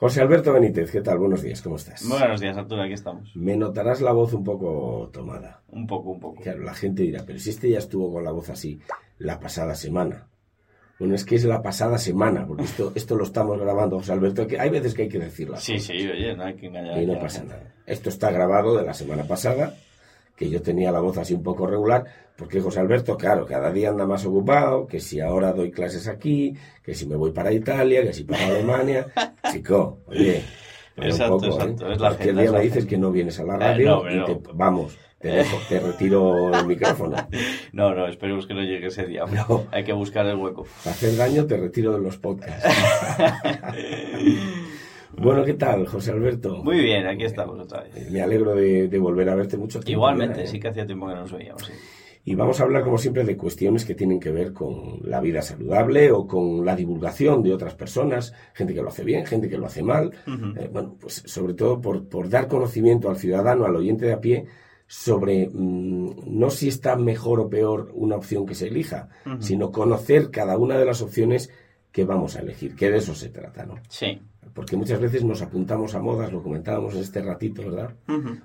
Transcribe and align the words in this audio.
José 0.00 0.20
Alberto 0.20 0.52
Benítez, 0.52 0.92
¿qué 0.92 1.00
tal? 1.00 1.18
Buenos 1.18 1.42
días, 1.42 1.60
¿cómo 1.60 1.74
estás? 1.74 2.08
Buenos 2.08 2.40
días, 2.40 2.56
Arturo, 2.56 2.82
aquí 2.82 2.92
estamos. 2.92 3.34
Me 3.34 3.56
notarás 3.56 4.00
la 4.00 4.12
voz 4.12 4.32
un 4.32 4.44
poco 4.44 5.10
tomada. 5.12 5.64
Un 5.70 5.88
poco, 5.88 6.10
un 6.10 6.20
poco. 6.20 6.40
Claro, 6.40 6.62
la 6.62 6.72
gente 6.72 7.02
dirá, 7.02 7.24
pero 7.26 7.40
si 7.40 7.50
este 7.50 7.68
ya 7.68 7.78
estuvo 7.78 8.12
con 8.12 8.22
la 8.22 8.30
voz 8.30 8.48
así 8.48 8.78
la 9.18 9.40
pasada 9.40 9.74
semana. 9.74 10.28
Bueno, 11.00 11.16
es 11.16 11.24
que 11.24 11.34
es 11.34 11.44
la 11.46 11.62
pasada 11.62 11.98
semana, 11.98 12.46
porque 12.46 12.62
esto, 12.62 12.92
esto 12.94 13.16
lo 13.16 13.24
estamos 13.24 13.58
grabando, 13.58 13.96
José 13.96 14.12
Alberto, 14.12 14.46
que 14.46 14.60
hay 14.60 14.70
veces 14.70 14.94
que 14.94 15.02
hay 15.02 15.08
que 15.08 15.18
decirlo. 15.18 15.56
Sí, 15.56 15.80
sí, 15.80 15.94
oye, 15.94 16.32
no 16.36 16.44
hay 16.44 16.54
que 16.54 16.66
engañar. 16.66 17.02
Y 17.02 17.04
no 17.04 17.18
pasa 17.18 17.42
nada. 17.42 17.74
Esto 17.84 18.08
está 18.08 18.30
grabado 18.30 18.76
de 18.76 18.84
la 18.84 18.94
semana 18.94 19.24
pasada, 19.24 19.74
que 20.38 20.48
yo 20.48 20.62
tenía 20.62 20.92
la 20.92 21.00
voz 21.00 21.18
así 21.18 21.34
un 21.34 21.42
poco 21.42 21.66
regular, 21.66 22.04
porque 22.36 22.60
José 22.60 22.78
Alberto, 22.78 23.16
claro, 23.16 23.44
cada 23.44 23.72
día 23.72 23.90
anda 23.90 24.06
más 24.06 24.24
ocupado, 24.24 24.86
que 24.86 25.00
si 25.00 25.18
ahora 25.18 25.52
doy 25.52 25.72
clases 25.72 26.06
aquí, 26.06 26.54
que 26.84 26.94
si 26.94 27.06
me 27.06 27.16
voy 27.16 27.32
para 27.32 27.52
Italia, 27.52 28.02
que 28.02 28.12
si 28.12 28.22
para 28.22 28.46
Alemania. 28.46 29.08
Chico, 29.52 29.98
oye, 30.06 30.44
exacto, 30.96 31.34
un 31.34 31.40
poco, 31.40 31.60
¿eh? 31.60 31.70
exacto. 31.70 31.90
Es 31.90 32.00
la 32.00 32.42
día 32.42 32.52
me 32.52 32.60
dices 32.60 32.86
que 32.86 32.96
no 32.96 33.10
vienes 33.10 33.40
a 33.40 33.44
la 33.44 33.56
eh, 33.56 33.58
radio 33.58 34.04
y 34.08 34.24
te, 34.24 34.38
vamos, 34.54 34.96
te, 35.18 35.44
te, 35.68 35.80
retiro 35.80 36.56
el 36.56 36.66
micrófono. 36.66 37.16
No, 37.72 37.94
no, 37.94 38.06
esperemos 38.06 38.46
que 38.46 38.54
no 38.54 38.62
llegue 38.62 38.86
ese 38.86 39.06
día. 39.06 39.24
No. 39.26 39.66
Hay 39.72 39.84
que 39.84 39.92
buscar 39.92 40.26
el 40.26 40.36
hueco. 40.36 40.66
Para 40.82 40.94
hacer 40.94 41.16
daño 41.16 41.46
te 41.46 41.56
retiro 41.56 41.92
de 41.92 42.00
los 42.00 42.16
podcasts. 42.16 42.64
bueno, 45.20 45.44
¿qué 45.44 45.54
tal, 45.54 45.86
José 45.86 46.12
Alberto? 46.12 46.62
Muy 46.62 46.80
bien, 46.80 47.06
aquí 47.06 47.24
estamos 47.24 47.58
otra 47.58 47.82
vez. 47.82 47.96
Eh, 47.96 48.08
me 48.10 48.22
alegro 48.22 48.54
de, 48.54 48.98
volver 48.98 49.28
a 49.28 49.34
verte 49.34 49.56
mucho 49.56 49.80
tiempo. 49.80 50.00
Igualmente, 50.00 50.46
sí 50.46 50.58
que 50.58 50.68
hacía 50.68 50.86
tiempo 50.86 51.06
que 51.06 51.14
no 51.14 51.20
nos 51.20 51.32
veíamos. 51.32 51.64
Sí. 51.64 51.72
Y 52.24 52.34
vamos 52.34 52.60
a 52.60 52.64
hablar, 52.64 52.84
como 52.84 52.98
siempre, 52.98 53.24
de 53.24 53.38
cuestiones 53.38 53.86
que 53.86 53.94
tienen 53.94 54.20
que 54.20 54.30
ver 54.30 54.52
con 54.52 55.00
la 55.02 55.18
vida 55.20 55.40
saludable 55.40 56.12
o 56.12 56.26
con 56.26 56.62
la 56.62 56.76
divulgación 56.76 57.42
de 57.42 57.54
otras 57.54 57.74
personas, 57.74 58.34
gente 58.52 58.74
que 58.74 58.82
lo 58.82 58.88
hace 58.88 59.02
bien, 59.02 59.24
gente 59.24 59.48
que 59.48 59.56
lo 59.56 59.64
hace 59.64 59.82
mal. 59.82 60.12
Eh, 60.26 60.68
bueno, 60.70 60.96
pues 61.00 61.22
sobre 61.24 61.54
todo 61.54 61.80
por, 61.80 62.06
por, 62.06 62.28
dar 62.28 62.46
conocimiento 62.46 63.08
al 63.08 63.16
ciudadano, 63.16 63.64
al 63.64 63.76
oyente 63.76 64.04
de 64.04 64.12
a 64.12 64.20
pie, 64.20 64.44
sobre 64.86 65.48
mm, 65.50 66.38
no 66.38 66.50
si 66.50 66.68
está 66.68 66.96
mejor 66.96 67.40
o 67.40 67.48
peor 67.48 67.90
una 67.94 68.16
opción 68.16 68.44
que 68.44 68.54
se 68.54 68.68
elija, 68.68 69.08
sino 69.38 69.72
conocer 69.72 70.30
cada 70.30 70.58
una 70.58 70.76
de 70.76 70.84
las 70.84 71.00
opciones 71.00 71.50
que 71.92 72.04
vamos 72.04 72.36
a 72.36 72.40
elegir, 72.40 72.76
que 72.76 72.90
de 72.90 72.98
eso 72.98 73.14
se 73.14 73.30
trata, 73.30 73.64
¿no? 73.64 73.76
Sí. 73.88 74.20
Porque 74.54 74.76
muchas 74.76 75.00
veces 75.00 75.24
nos 75.24 75.42
apuntamos 75.42 75.94
a 75.94 76.00
modas, 76.00 76.32
lo 76.32 76.42
comentábamos 76.42 76.94
en 76.94 77.00
este 77.00 77.22
ratito, 77.22 77.62
¿verdad? 77.62 77.94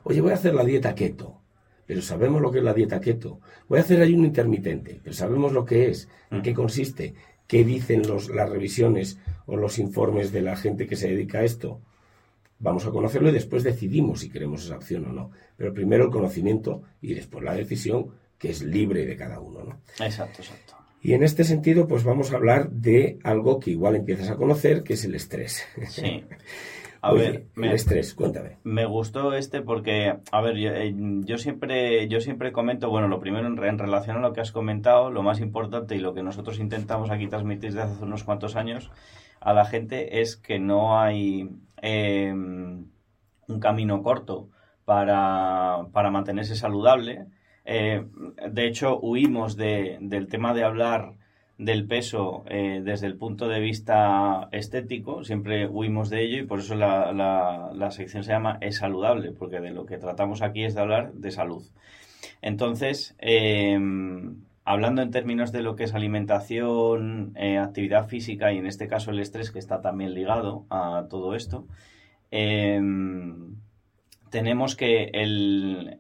Oye, 0.04 0.22
voy 0.22 0.32
a 0.32 0.36
hacer 0.36 0.54
la 0.54 0.64
dieta 0.64 0.94
keto 0.94 1.44
pero 1.86 2.02
sabemos 2.02 2.42
lo 2.42 2.52
que 2.52 2.60
es 2.60 2.64
la 2.64 2.74
dieta 2.74 3.00
keto. 3.00 3.40
Voy 3.68 3.80
a 3.80 3.82
hacer 3.82 4.02
ayuno 4.02 4.26
intermitente, 4.26 5.00
pero 5.04 5.14
sabemos 5.14 5.52
lo 5.52 5.66
que 5.66 5.90
es, 5.90 6.08
en 6.32 6.42
qué 6.42 6.54
consiste, 6.54 7.14
qué 7.48 7.64
dicen 7.64 8.08
los, 8.08 8.30
las 8.30 8.50
revisiones 8.50 9.20
o 9.46 9.58
los 9.58 9.80
informes 9.80 10.32
de 10.32 10.42
la 10.42 10.56
gente 10.56 10.88
que 10.88 10.96
se 10.96 11.10
dedica 11.10 11.40
a 11.40 11.44
esto. 11.44 11.82
Vamos 12.60 12.86
a 12.86 12.92
conocerlo 12.92 13.30
y 13.30 13.34
después 13.34 13.64
decidimos 13.64 14.22
si 14.22 14.30
queremos 14.30 14.64
esa 14.64 14.78
opción 14.78 15.06
o 15.06 15.14
no. 15.14 15.32
Pero 15.58 15.74
primero 15.74 16.06
el 16.06 16.12
conocimiento 16.12 16.84
y 17.02 17.14
después 17.14 17.44
la 17.44 17.54
decisión, 17.54 18.12
que 18.38 18.52
es 18.52 18.62
libre 18.62 19.06
de 19.06 19.18
cada 19.18 19.40
uno. 19.40 19.64
¿no? 19.64 19.82
Exacto, 20.04 20.42
exacto. 20.42 20.76
Y 21.04 21.14
en 21.14 21.22
este 21.22 21.44
sentido, 21.44 21.86
pues 21.86 22.06
vamos 22.06 22.32
a 22.32 22.38
hablar 22.38 22.70
de 22.72 23.20
algo 23.26 23.60
que 23.60 23.72
igual 23.72 23.98
empiezas 23.98 24.30
a 24.30 24.38
conocer, 24.38 24.84
que 24.84 24.94
es 24.94 25.04
el 25.04 25.16
estrés. 25.16 25.68
Sí. 25.90 26.24
A 27.06 27.12
ver, 27.12 27.48
me, 27.56 27.74
estrés, 27.74 28.14
cuéntame. 28.14 28.60
Me 28.64 28.86
gustó 28.86 29.34
este 29.34 29.62
porque, 29.62 30.16
a 30.32 30.40
ver, 30.40 30.56
eh, 30.58 30.94
yo, 31.26 31.38
siempre, 31.38 32.08
yo 32.08 32.22
siempre 32.22 32.54
comento, 32.54 32.90
bueno, 32.90 33.10
lo 33.10 33.20
primero 33.20 33.46
en, 33.46 33.78
relación 33.78 34.16
a 34.16 34.22
lo 34.22 34.32
que 34.32 34.40
has 34.40 34.54
comentado, 34.54 35.12
lo 35.12 35.22
más 35.22 35.42
importante 35.42 35.98
y 35.98 36.00
lo 36.00 36.14
que 36.14 36.24
nosotros 36.24 36.60
intentamos 36.60 37.12
aquí 37.12 37.28
transmitir 37.28 37.74
desde 37.74 37.82
hace 37.82 38.02
unos 38.06 38.24
cuantos 38.24 38.56
años 38.56 38.90
a 39.42 39.52
la 39.52 39.66
gente 39.66 40.22
es 40.22 40.38
que 40.38 40.60
no 40.60 40.98
hay 40.98 41.50
em, 41.82 42.86
un 43.50 43.60
camino 43.60 44.02
corto 44.02 44.48
para, 44.86 45.88
para 45.92 46.10
mantenerse 46.10 46.56
saludable. 46.56 47.26
Eh, 47.66 48.06
de 48.52 48.68
hecho, 48.68 49.00
huimos 49.00 49.56
de, 49.56 49.98
del 50.02 50.28
tema 50.28 50.54
de 50.54 50.64
hablar 50.64 51.14
del 51.58 51.86
peso 51.88 52.44
eh, 52.48 52.82
desde 52.84 53.08
el 53.08 53.16
punto 53.16 53.48
de 53.48 53.60
vista 53.60 54.50
estético, 54.52 55.24
siempre 55.24 55.68
huimos 55.68 56.10
de 56.10 56.24
ello 56.24 56.38
y 56.40 56.46
por 56.46 56.60
eso 56.60 56.76
la, 56.76 57.12
la, 57.14 57.92
sección 57.92 58.24
se 58.24 58.32
llama 58.32 58.58
Es 58.62 58.78
saludable, 58.78 59.32
porque 59.32 59.60
de 59.60 59.72
lo 59.72 59.86
que 59.86 59.98
tratamos 59.98 60.42
aquí 60.42 60.64
es 60.64 60.76
de 60.76 60.82
hablar 60.82 61.14
de 61.14 61.32
salud. 61.32 61.64
Entonces, 62.42 63.16
em, 63.20 64.44
hablando 64.66 65.02
en 65.02 65.12
términos 65.12 65.52
de 65.52 65.62
lo 65.62 65.76
que 65.76 65.84
es 65.86 65.94
alimentación, 65.94 67.34
eh, 67.38 67.58
actividad 67.58 68.08
física 68.08 68.52
y 68.54 68.58
en 68.58 68.68
este 68.68 68.88
caso 68.88 69.12
el 69.12 69.20
estrés 69.20 69.52
que 69.52 69.60
está 69.60 69.82
también 69.82 70.14
ligado 70.14 70.66
a 70.70 71.06
todo 71.10 71.36
esto, 71.36 71.68
em, 72.32 73.56
tenemos 74.34 74.76
que 74.76 75.12
el, 75.14 76.00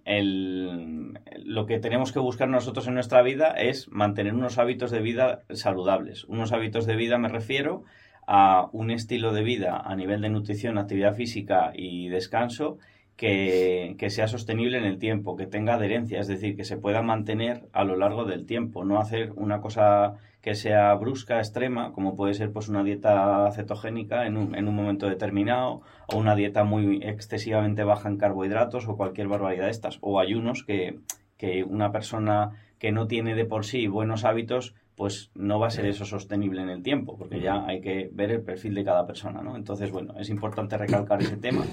lo 1.45 1.67
que 1.67 1.77
tenemos 1.77 2.11
que 2.11 2.17
buscar 2.17 2.49
nosotros 2.49 2.87
en 2.87 2.95
nuestra 2.95 3.21
vida 3.21 3.51
es 3.51 3.89
mantener 3.91 4.33
unos 4.33 4.57
hábitos 4.57 4.89
de 4.89 5.01
vida 5.01 5.43
saludables. 5.51 6.23
Unos 6.23 6.51
hábitos 6.51 6.87
de 6.87 6.95
vida 6.95 7.19
me 7.19 7.27
refiero 7.27 7.83
a 8.25 8.69
un 8.71 8.89
estilo 8.89 9.33
de 9.33 9.43
vida 9.43 9.77
a 9.77 9.95
nivel 9.95 10.21
de 10.21 10.31
nutrición, 10.31 10.79
actividad 10.79 11.13
física 11.13 11.73
y 11.75 12.09
descanso 12.09 12.79
que, 13.15 13.95
que, 13.97 14.09
sea 14.09 14.27
sostenible 14.27 14.77
en 14.77 14.85
el 14.85 14.97
tiempo, 14.97 15.35
que 15.35 15.45
tenga 15.45 15.75
adherencia, 15.75 16.19
es 16.19 16.27
decir, 16.27 16.55
que 16.55 16.63
se 16.63 16.77
pueda 16.77 17.01
mantener 17.01 17.67
a 17.71 17.83
lo 17.83 17.95
largo 17.95 18.25
del 18.25 18.45
tiempo, 18.45 18.83
no 18.83 18.99
hacer 18.99 19.31
una 19.35 19.61
cosa 19.61 20.15
que 20.41 20.55
sea 20.55 20.93
brusca, 20.95 21.37
extrema, 21.37 21.93
como 21.93 22.15
puede 22.15 22.33
ser 22.33 22.51
pues 22.51 22.67
una 22.67 22.83
dieta 22.83 23.49
cetogénica 23.53 24.25
en 24.25 24.35
un, 24.35 24.55
en 24.55 24.67
un 24.67 24.75
momento 24.75 25.07
determinado, 25.07 25.83
o 26.07 26.17
una 26.17 26.35
dieta 26.35 26.65
muy 26.65 26.99
excesivamente 27.01 27.85
baja 27.85 28.09
en 28.09 28.17
carbohidratos, 28.17 28.87
o 28.87 28.97
cualquier 28.97 29.29
barbaridad 29.29 29.65
de 29.65 29.71
estas, 29.71 29.99
o 30.01 30.19
ayunos 30.19 30.63
que, 30.63 30.99
que 31.37 31.63
una 31.63 31.93
persona 31.93 32.51
que 32.77 32.91
no 32.91 33.07
tiene 33.07 33.35
de 33.35 33.45
por 33.45 33.63
sí 33.63 33.87
buenos 33.87 34.25
hábitos, 34.25 34.75
pues 34.95 35.31
no 35.35 35.59
va 35.59 35.67
a 35.67 35.71
ser 35.71 35.85
eso 35.85 36.05
sostenible 36.05 36.61
en 36.61 36.69
el 36.69 36.83
tiempo, 36.83 37.17
porque 37.17 37.41
ya 37.41 37.65
hay 37.65 37.81
que 37.81 38.09
ver 38.13 38.31
el 38.31 38.41
perfil 38.41 38.75
de 38.75 38.83
cada 38.83 39.05
persona, 39.07 39.41
¿no? 39.41 39.55
Entonces, 39.55 39.91
bueno, 39.91 40.15
es 40.19 40.29
importante 40.29 40.77
recalcar 40.77 41.21
ese 41.21 41.37
tema. 41.37 41.65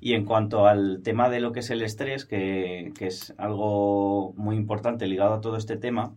Y 0.00 0.14
en 0.14 0.24
cuanto 0.24 0.66
al 0.66 1.02
tema 1.02 1.28
de 1.28 1.40
lo 1.40 1.52
que 1.52 1.60
es 1.60 1.70
el 1.70 1.82
estrés, 1.82 2.24
que, 2.24 2.92
que 2.98 3.06
es 3.06 3.34
algo 3.36 4.32
muy 4.36 4.56
importante 4.56 5.06
ligado 5.06 5.34
a 5.34 5.40
todo 5.40 5.56
este 5.56 5.76
tema, 5.76 6.14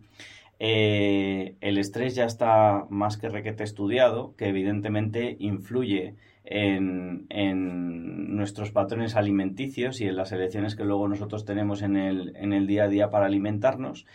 eh, 0.58 1.56
el 1.60 1.78
estrés 1.78 2.14
ya 2.14 2.24
está 2.24 2.86
más 2.88 3.16
que 3.16 3.28
requete 3.28 3.64
estudiado, 3.64 4.34
que 4.36 4.48
evidentemente 4.48 5.36
influye 5.38 6.14
en, 6.44 7.26
nuestros 8.36 8.72
patrones 8.72 9.16
alimenticios 9.16 10.00
y 10.00 10.06
en 10.06 10.16
las 10.16 10.32
elecciones 10.32 10.74
que 10.74 10.84
luego 10.84 11.08
nosotros 11.08 11.44
tenemos 11.44 11.82
en 11.82 11.96
el, 11.96 12.36
en 12.36 12.52
el 12.52 12.66
día 12.66 12.84
a 12.84 12.88
día 12.88 13.10
para 13.10 13.26
alimentarnos. 13.26 14.06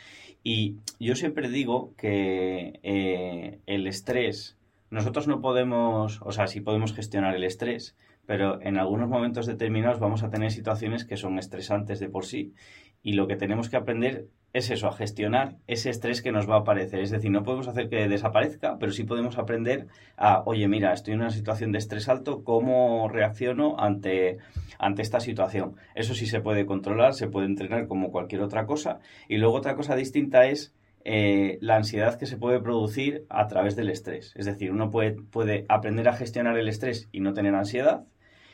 Y 0.44 0.78
yo 1.00 1.16
siempre 1.16 1.50
digo 1.50 1.94
que 1.98 2.80
eh, 2.84 3.60
el 3.66 3.88
estrés, 3.88 4.58
nosotros 4.90 5.28
no 5.28 5.42
podemos, 5.42 6.22
o 6.22 6.32
sea, 6.32 6.48
sí 6.48 6.62
podemos 6.62 6.94
gestionar 6.94 7.36
el 7.36 7.44
estrés, 7.44 7.96
pero 8.26 8.62
en 8.62 8.78
algunos 8.78 9.10
momentos 9.10 9.48
determinados 9.48 10.00
vamos 10.00 10.24
a 10.24 10.30
tener 10.30 10.52
situaciones 10.52 11.04
que 11.04 11.18
son 11.18 11.40
estresantes 11.40 12.00
de 12.00 12.10
por 12.10 12.26
sí 12.26 12.54
y 13.02 13.14
lo 13.14 13.28
que 13.28 13.36
tenemos 13.36 13.70
que 13.70 13.78
aprender 13.78 14.28
es 14.52 14.72
eso, 14.72 14.88
a 14.88 14.92
gestionar 14.92 15.58
ese 15.68 15.90
estrés 15.90 16.22
que 16.22 16.32
nos 16.32 16.50
va 16.50 16.56
a 16.56 16.60
aparecer. 16.60 17.02
Es 17.02 17.12
decir, 17.12 17.30
no 17.30 17.44
podemos 17.44 17.68
hacer 17.68 17.88
que 17.88 18.08
desaparezca, 18.08 18.78
pero 18.80 18.92
sí 18.92 19.04
podemos 19.04 19.38
aprender 19.38 19.88
a, 20.18 20.42
oye, 20.46 20.68
mira, 20.68 20.92
estoy 20.92 21.14
en 21.14 21.20
una 21.20 21.30
situación 21.30 21.72
de 21.72 21.78
estrés 21.78 22.09
alto, 22.09 22.44
¿cómo 22.44 23.08
reacciono 23.09 23.76
ante, 23.80 24.38
ante 24.80 25.04
esta 25.04 25.20
situación? 25.20 25.76
Eso 25.94 26.16
sí 26.16 26.26
se 26.26 26.42
puede 26.42 26.66
controlar, 26.66 27.14
se 27.14 27.28
puede 27.28 27.46
entrenar 27.46 27.88
como 27.88 28.12
cualquier 28.12 28.42
otra 28.42 28.66
cosa. 28.66 29.00
Y 29.28 29.38
luego 29.38 29.56
otra 29.56 29.76
cosa 29.76 29.96
distinta 29.96 30.48
es 30.48 30.74
eh, 31.06 31.59
la 31.62 31.76
ansiedad 31.76 32.18
que 32.18 32.26
se 32.26 32.38
puede 32.38 32.59
producir 32.59 33.26
a 33.30 33.48
través 33.48 33.76
del 33.76 33.90
estrés. 33.90 34.34
Es 34.36 34.46
decir, 34.46 34.72
uno 34.72 34.90
puede, 34.90 35.12
puede 35.12 35.66
aprender 35.70 36.09
a 36.09 36.14
gestionar 36.14 36.58
el 36.58 36.68
estrés 36.68 37.08
y 37.12 37.20
no 37.20 37.34
tener 37.34 37.54
ansiedad, 37.54 38.04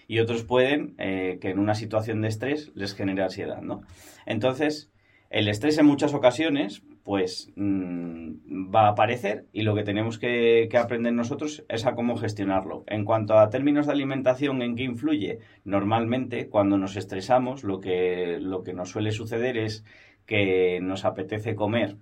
y 0.08 0.20
otros 0.20 0.44
pueden 0.44 0.96
eh, 0.98 1.38
que 1.42 1.50
en 1.50 1.60
una 1.60 1.76
situación 1.76 2.22
de 2.22 2.28
estrés 2.28 2.72
les 2.76 2.94
genere 2.96 3.24
ansiedad, 3.24 3.62
¿no? 3.62 3.82
Entonces, 4.26 4.92
el 5.30 5.48
estrés 5.48 5.78
en 5.78 5.86
muchas 5.86 6.14
ocasiones, 6.14 6.84
pues 7.04 7.52
mm, 7.56 8.74
va 8.74 8.88
a 8.88 8.90
aparecer 8.90 9.46
y 9.52 9.64
lo 9.64 9.76
que 9.76 9.84
tenemos 9.84 10.18
que, 10.18 10.70
aprender 10.78 11.14
nosotros 11.14 11.66
es 11.68 11.86
a 11.86 11.96
cómo 11.96 12.16
gestionarlo. 12.18 12.84
En 12.88 13.06
cuanto 13.06 13.38
a 13.38 13.50
términos 13.50 13.88
de 13.88 13.94
alimentación, 13.94 14.62
¿en 14.62 14.76
qué 14.76 14.84
influye? 14.84 15.40
Normalmente, 15.64 16.48
cuando 16.50 16.78
nos 16.78 16.96
estresamos, 16.96 17.64
lo 17.64 17.80
que, 17.80 18.38
lo 18.40 18.64
que 18.64 18.74
nos 18.74 18.90
suele 18.90 19.12
suceder 19.12 19.58
es 19.58 19.84
que 20.26 20.80
nos 20.82 21.06
apetece 21.06 21.56
comer 21.56 21.98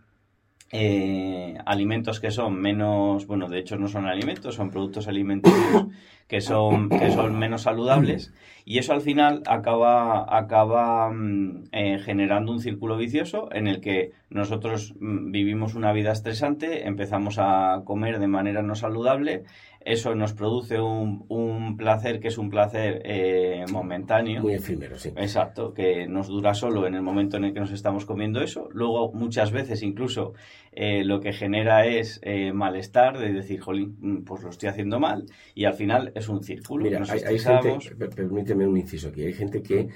eh, 0.76 1.56
alimentos 1.68 2.20
que 2.20 2.32
son 2.32 2.60
menos, 2.60 3.28
bueno, 3.28 3.48
de 3.48 3.60
hecho 3.60 3.78
no 3.78 3.88
son 3.88 4.08
alimentos, 4.08 4.56
son 4.56 4.72
productos 4.72 5.08
alimenticios 5.08 5.86
que 6.34 6.42
son, 6.42 6.90
que 6.90 7.12
son 7.12 7.38
menos 7.38 7.62
saludables 7.62 8.34
y 8.66 8.80
eso 8.80 8.94
al 8.94 9.02
final 9.02 9.44
acaba, 9.46 10.26
acaba 10.36 11.12
mm, 11.12 11.66
eh, 11.72 12.00
generando 12.00 12.52
un 12.52 12.60
círculo 12.60 12.98
vicioso 12.98 13.50
en 13.52 13.68
el 13.68 13.82
que 13.82 14.14
nosotros 14.32 14.96
mm, 15.00 15.32
vivimos 15.32 15.76
una 15.76 15.92
vida 15.94 16.12
estresante, 16.12 16.88
empezamos 16.88 17.38
a 17.38 17.84
comer 17.86 18.18
de 18.18 18.28
manera 18.28 18.64
no 18.64 18.74
saludable, 18.74 19.44
eso 19.86 20.16
nos 20.16 20.34
produce 20.34 20.80
un, 20.80 21.26
un 21.28 21.76
placer 21.76 22.22
que 22.22 22.30
es 22.30 22.38
un 22.38 22.50
placer 22.50 23.02
eh, 23.04 23.66
momentáneo. 23.70 24.42
Muy 24.42 24.54
efímero, 24.54 24.98
sí. 24.98 25.10
Exacto, 25.18 25.74
que 25.74 26.08
nos 26.08 26.28
dura 26.28 26.54
solo 26.54 26.88
en 26.88 26.96
el 26.96 27.02
momento 27.02 27.36
en 27.36 27.46
el 27.46 27.54
que 27.54 27.60
nos 27.60 27.72
estamos 27.72 28.06
comiendo 28.06 28.42
eso. 28.42 28.70
Luego, 28.72 29.12
muchas 29.12 29.52
veces 29.52 29.84
incluso 29.84 30.34
eh, 30.72 31.04
lo 31.04 31.20
que 31.20 31.34
genera 31.34 31.86
es 31.86 32.22
eh, 32.24 32.54
malestar 32.54 33.20
de 33.20 33.34
decir, 33.34 33.60
jolín, 33.60 33.98
mm, 34.00 34.24
pues 34.24 34.44
lo 34.44 34.50
estoy 34.52 34.70
haciendo 34.70 35.02
mal. 35.02 35.26
Y 35.54 35.66
al 35.66 35.74
final 35.74 36.14
es 36.16 36.23
un 36.30 36.44
círculo. 36.44 36.84
Mira, 36.84 37.04
hay, 37.10 37.40
gente, 37.40 37.96
permíteme 38.16 38.68
un 38.68 38.78
inciso 38.78 39.10
aquí, 39.10 39.24
hay 39.24 39.34
gente 39.34 39.62
que 39.62 39.90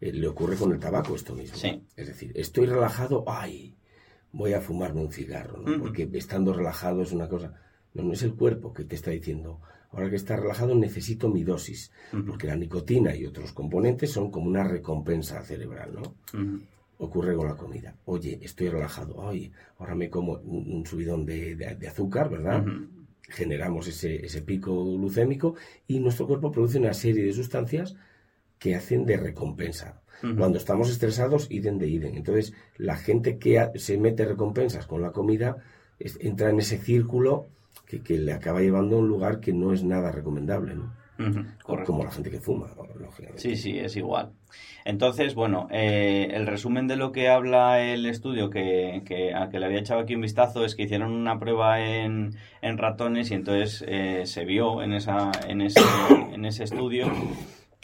le 0.00 0.26
ocurre 0.28 0.56
con 0.56 0.72
el 0.72 0.78
tabaco 0.78 1.14
esto 1.14 1.34
mismo. 1.34 1.56
Sí. 1.56 1.82
Es 1.96 2.08
decir, 2.08 2.32
estoy 2.34 2.66
relajado, 2.66 3.24
ay, 3.26 3.74
voy 4.32 4.52
a 4.52 4.60
fumarme 4.60 5.00
un 5.00 5.12
cigarro, 5.12 5.58
¿no? 5.60 5.78
Porque 5.78 6.08
estando 6.14 6.52
relajado 6.52 7.02
es 7.02 7.12
una 7.12 7.28
cosa 7.28 7.54
no, 7.94 8.02
no 8.02 8.12
es 8.12 8.22
el 8.22 8.34
cuerpo 8.34 8.72
que 8.72 8.84
te 8.84 8.96
está 8.96 9.10
diciendo, 9.10 9.60
ahora 9.92 10.10
que 10.10 10.16
está 10.16 10.36
relajado 10.36 10.74
necesito 10.74 11.28
mi 11.28 11.44
dosis, 11.44 11.90
porque 12.26 12.46
la 12.46 12.56
nicotina 12.56 13.14
y 13.14 13.24
otros 13.24 13.52
componentes 13.52 14.10
son 14.10 14.30
como 14.30 14.48
una 14.48 14.64
recompensa 14.64 15.40
cerebral, 15.42 15.94
¿no? 15.94 16.14
Ocurre 16.98 17.34
con 17.34 17.48
la 17.48 17.56
comida. 17.56 17.96
Oye, 18.04 18.38
estoy 18.42 18.68
relajado, 18.68 19.28
ay, 19.28 19.50
ahora 19.78 19.94
me 19.94 20.10
como 20.10 20.34
un, 20.34 20.84
subidón 20.86 21.24
de, 21.24 21.86
azúcar, 21.88 22.28
¿verdad? 22.28 22.64
Generamos 23.28 23.88
ese, 23.88 24.24
ese 24.24 24.42
pico 24.42 24.84
glucémico 24.84 25.54
y 25.86 26.00
nuestro 26.00 26.26
cuerpo 26.26 26.52
produce 26.52 26.78
una 26.78 26.94
serie 26.94 27.24
de 27.24 27.32
sustancias 27.32 27.96
que 28.58 28.74
hacen 28.74 29.04
de 29.04 29.16
recompensa. 29.16 30.00
Cuando 30.38 30.56
estamos 30.56 30.90
estresados, 30.90 31.48
iden 31.50 31.78
de 31.78 31.86
iden. 31.88 32.16
Entonces, 32.16 32.54
la 32.78 32.96
gente 32.96 33.36
que 33.36 33.70
se 33.74 33.98
mete 33.98 34.24
recompensas 34.24 34.86
con 34.86 35.02
la 35.02 35.12
comida 35.12 35.58
entra 35.98 36.48
en 36.48 36.60
ese 36.60 36.78
círculo 36.78 37.48
que, 37.86 38.18
le 38.18 38.32
acaba 38.32 38.60
llevando 38.60 38.96
a 38.96 39.00
un 39.00 39.08
lugar 39.08 39.40
que 39.40 39.52
no 39.52 39.74
es 39.74 39.84
nada 39.84 40.10
recomendable, 40.12 40.76
¿no? 40.76 40.94
Como 41.84 42.04
la 42.04 42.10
gente 42.10 42.30
que 42.30 42.40
fuma, 42.40 42.68
lógicamente. 42.98 43.40
Sí, 43.40 43.56
sí, 43.56 43.78
es 43.78 43.96
igual. 43.96 44.32
Entonces, 44.84 45.34
bueno, 45.34 45.68
eh, 45.70 46.28
el 46.32 46.46
resumen 46.46 46.86
de 46.86 46.96
lo 46.96 47.12
que 47.12 47.28
habla 47.28 47.80
el 47.80 48.06
estudio 48.06 48.50
que, 48.50 49.02
que, 49.06 49.34
a 49.34 49.48
que 49.48 49.58
le 49.58 49.66
había 49.66 49.78
echado 49.78 50.00
aquí 50.00 50.14
un 50.14 50.20
vistazo 50.20 50.64
es 50.64 50.74
que 50.74 50.82
hicieron 50.82 51.12
una 51.12 51.38
prueba 51.38 51.80
en, 51.80 52.34
en 52.60 52.78
ratones 52.78 53.30
y 53.30 53.34
entonces 53.34 53.84
eh, 53.86 54.26
se 54.26 54.44
vio 54.44 54.82
en, 54.82 54.92
esa, 54.92 55.30
en, 55.48 55.62
ese, 55.62 55.80
en 56.32 56.44
ese 56.44 56.64
estudio 56.64 57.10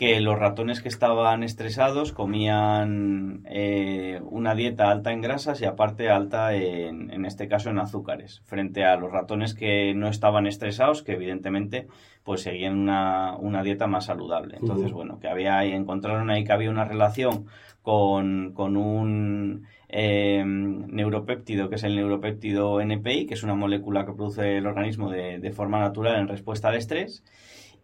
que 0.01 0.19
los 0.23 0.39
ratones 0.39 0.81
que 0.81 0.89
estaban 0.89 1.43
estresados 1.43 2.15
comían 2.15 3.43
eh, 3.45 4.19
una 4.31 4.55
dieta 4.55 4.91
alta 4.91 5.13
en 5.13 5.21
grasas 5.21 5.61
y 5.61 5.67
aparte 5.67 6.09
alta 6.09 6.55
en, 6.55 7.11
en 7.11 7.27
este 7.27 7.49
caso 7.49 7.69
en 7.69 7.79
azúcares, 7.79 8.41
frente 8.47 8.87
a 8.87 8.97
los 8.97 9.13
ratones 9.13 9.53
que 9.53 9.93
no 9.93 10.09
estaban 10.09 10.47
estresados, 10.47 11.03
que 11.03 11.13
evidentemente 11.13 11.87
pues 12.25 12.41
seguían 12.41 12.79
una, 12.79 13.37
una 13.37 13.63
dieta 13.63 13.89
más 13.89 14.07
saludable. 14.07 14.57
Entonces, 14.59 14.91
bueno, 14.91 15.21
que 15.21 15.29
había 15.29 15.63
encontraron 15.65 16.31
ahí 16.31 16.45
que 16.45 16.53
había 16.55 16.71
una 16.71 16.87
relación 16.87 17.45
con, 17.83 18.55
con 18.55 18.79
un 18.79 19.67
eh, 19.91 20.43
neuropéptido, 20.47 21.69
que 21.69 21.75
es 21.75 21.85
el 21.85 21.97
neuropéptido 21.97 22.81
NPI, 22.81 23.27
que 23.27 23.35
es 23.35 23.43
una 23.43 23.55
molécula 23.55 24.07
que 24.07 24.15
produce 24.15 24.57
el 24.57 24.67
organismo 24.67 25.11
de, 25.11 25.41
de 25.41 25.53
forma 25.53 25.79
natural 25.79 26.19
en 26.19 26.29
respuesta 26.29 26.69
al 26.69 26.77
estrés 26.77 27.23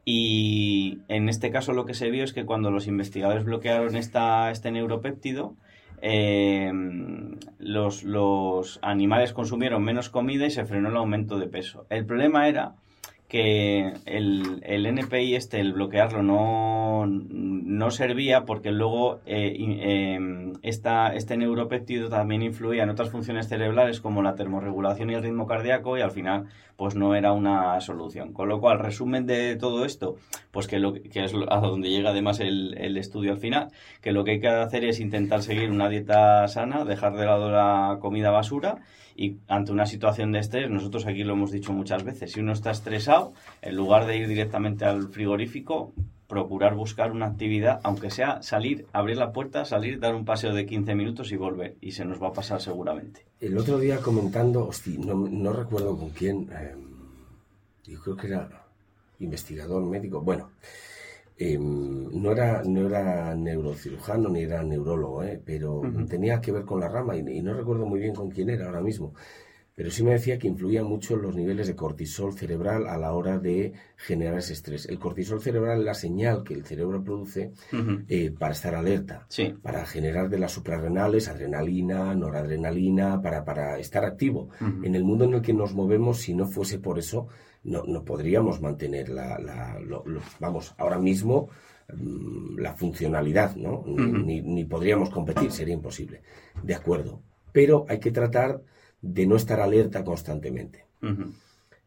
y 0.08 1.00
en 1.08 1.28
este 1.28 1.50
caso 1.50 1.72
lo 1.72 1.84
que 1.84 1.92
se 1.92 2.10
vio 2.10 2.22
es 2.22 2.32
que 2.32 2.46
cuando 2.46 2.70
los 2.70 2.86
investigadores 2.86 3.44
bloquearon 3.44 3.96
esta, 3.96 4.52
este 4.52 4.70
neuropéptido, 4.70 5.56
eh, 6.00 6.70
los, 7.58 8.04
los 8.04 8.78
animales 8.82 9.32
consumieron 9.32 9.82
menos 9.82 10.08
comida 10.08 10.46
y 10.46 10.52
se 10.52 10.64
frenó 10.64 10.90
el 10.90 10.96
aumento 10.96 11.40
de 11.40 11.48
peso. 11.48 11.86
El 11.90 12.06
problema 12.06 12.46
era 12.46 12.76
que 13.28 13.92
el, 14.04 14.62
el 14.62 14.86
NPI 14.86 15.34
este, 15.34 15.58
el 15.58 15.72
bloquearlo, 15.72 16.22
no, 16.22 17.06
no 17.06 17.90
servía 17.90 18.44
porque 18.44 18.70
luego 18.70 19.18
eh, 19.26 19.56
em, 19.58 20.52
este 20.62 21.36
neuropéptido 21.36 22.08
también 22.08 22.42
influía 22.42 22.84
en 22.84 22.90
otras 22.90 23.10
funciones 23.10 23.48
cerebrales 23.48 24.00
como 24.00 24.22
la 24.22 24.36
termorregulación 24.36 25.10
y 25.10 25.14
el 25.14 25.22
ritmo 25.22 25.46
cardíaco 25.46 25.98
y 25.98 26.02
al 26.02 26.12
final 26.12 26.46
pues 26.76 26.94
no 26.94 27.16
era 27.16 27.32
una 27.32 27.80
solución. 27.80 28.32
Con 28.32 28.48
lo 28.48 28.60
cual, 28.60 28.78
resumen 28.78 29.26
de 29.26 29.56
todo 29.56 29.84
esto, 29.84 30.16
pues 30.52 30.68
que, 30.68 30.78
lo, 30.78 30.92
que 30.92 31.24
es 31.24 31.34
a 31.48 31.58
donde 31.58 31.90
llega 31.90 32.10
además 32.10 32.38
el, 32.38 32.76
el 32.78 32.96
estudio 32.96 33.32
al 33.32 33.38
final, 33.38 33.68
que 34.02 34.12
lo 34.12 34.24
que 34.24 34.32
hay 34.32 34.40
que 34.40 34.48
hacer 34.48 34.84
es 34.84 35.00
intentar 35.00 35.42
seguir 35.42 35.70
una 35.70 35.88
dieta 35.88 36.46
sana, 36.46 36.84
dejar 36.84 37.16
de 37.16 37.26
lado 37.26 37.50
la 37.50 37.98
comida 38.00 38.30
basura 38.30 38.82
y 39.16 39.38
ante 39.48 39.72
una 39.72 39.86
situación 39.86 40.32
de 40.32 40.40
estrés, 40.40 40.70
nosotros 40.70 41.06
aquí 41.06 41.24
lo 41.24 41.32
hemos 41.32 41.50
dicho 41.50 41.72
muchas 41.72 42.04
veces, 42.04 42.32
si 42.32 42.40
uno 42.40 42.52
está 42.52 42.70
estresado, 42.70 43.32
en 43.62 43.74
lugar 43.76 44.06
de 44.06 44.18
ir 44.18 44.28
directamente 44.28 44.84
al 44.84 45.08
frigorífico, 45.08 45.92
procurar 46.26 46.74
buscar 46.74 47.12
una 47.12 47.26
actividad, 47.26 47.80
aunque 47.84 48.10
sea 48.10 48.42
salir, 48.42 48.86
abrir 48.92 49.16
la 49.16 49.32
puerta, 49.32 49.64
salir, 49.64 50.00
dar 50.00 50.14
un 50.14 50.24
paseo 50.24 50.52
de 50.52 50.66
15 50.66 50.94
minutos 50.94 51.32
y 51.32 51.36
volver. 51.36 51.76
Y 51.80 51.92
se 51.92 52.04
nos 52.04 52.22
va 52.22 52.28
a 52.28 52.32
pasar 52.32 52.60
seguramente. 52.60 53.24
El 53.40 53.56
otro 53.56 53.78
día 53.78 53.98
comentando, 53.98 54.66
hosti, 54.66 54.98
no, 54.98 55.52
recuerdo 55.52 55.96
con 55.96 56.10
quién, 56.10 56.50
em, 56.52 56.80
yo 57.84 58.00
creo 58.00 58.16
que 58.16 58.26
era 58.26 58.66
investigador 59.20 59.84
médico, 59.84 60.20
bueno, 60.20 60.50
Em, 61.38 62.08
no, 62.12 62.32
era, 62.32 62.62
no 62.64 62.86
era 62.86 63.34
neurocirujano 63.34 64.30
ni 64.30 64.42
era 64.42 64.62
neurólogo, 64.62 65.22
¿eh? 65.22 65.40
pero 65.44 65.82
tenía 66.08 66.40
que 66.40 66.50
ver 66.50 66.64
con 66.64 66.80
la 66.80 66.88
rama 66.88 67.14
y, 67.16 67.42
no 67.42 67.52
recuerdo 67.52 67.84
muy 67.84 68.00
bien 68.00 68.14
con 68.14 68.30
quién 68.30 68.48
era 68.48 68.66
ahora 68.66 68.80
mismo. 68.80 69.12
Pero 69.76 69.90
sí 69.90 70.02
me 70.02 70.12
decía 70.12 70.38
que 70.38 70.48
influía 70.48 70.82
mucho 70.82 71.16
los 71.16 71.36
niveles 71.36 71.66
de 71.66 71.76
cortisol 71.76 72.32
cerebral 72.32 72.86
a 72.88 72.96
la 72.96 73.12
hora 73.12 73.38
de 73.38 73.74
generar 73.98 74.38
ese 74.38 74.54
estrés. 74.54 74.86
El 74.86 74.98
cortisol 74.98 75.42
cerebral 75.42 75.80
es 75.80 75.84
la 75.84 75.92
señal 75.92 76.44
que 76.44 76.54
el 76.54 76.64
cerebro 76.64 77.04
produce 77.04 77.52
eh, 78.08 78.30
para 78.30 78.52
estar 78.52 78.74
alerta, 78.74 79.26
para 79.60 79.84
generar 79.84 80.30
de 80.30 80.38
las 80.38 80.52
suprarrenales 80.52 81.28
adrenalina, 81.28 82.14
noradrenalina, 82.14 83.20
para, 83.20 83.44
para 83.44 83.78
estar 83.78 84.06
activo. 84.06 84.48
En 84.82 84.94
el 84.94 85.04
mundo 85.04 85.26
en 85.26 85.34
el 85.34 85.42
que 85.42 85.52
nos 85.52 85.74
movemos, 85.74 86.22
si 86.22 86.32
no 86.32 86.46
fuese 86.46 86.78
por 86.78 86.98
eso, 86.98 87.28
no, 87.62 87.84
no 87.84 88.02
podríamos 88.02 88.62
mantener 88.62 89.10
la, 89.10 89.38
la 89.38 89.78
vamos, 90.40 90.74
ahora 90.78 90.98
mismo 90.98 91.50
mm, 91.92 92.60
la 92.60 92.72
funcionalidad, 92.72 93.54
¿no? 93.56 93.84
Ni, 93.86 94.40
ni, 94.40 94.64
podríamos 94.64 95.10
competir, 95.10 95.52
sería 95.52 95.74
imposible. 95.74 96.22
De 96.62 96.74
acuerdo. 96.74 97.20
Pero 97.52 97.84
hay 97.90 98.00
que 98.00 98.10
tratar 98.10 98.62
de 99.00 99.26
no 99.26 99.36
estar 99.36 99.60
alerta 99.60 100.04
constantemente. 100.04 100.84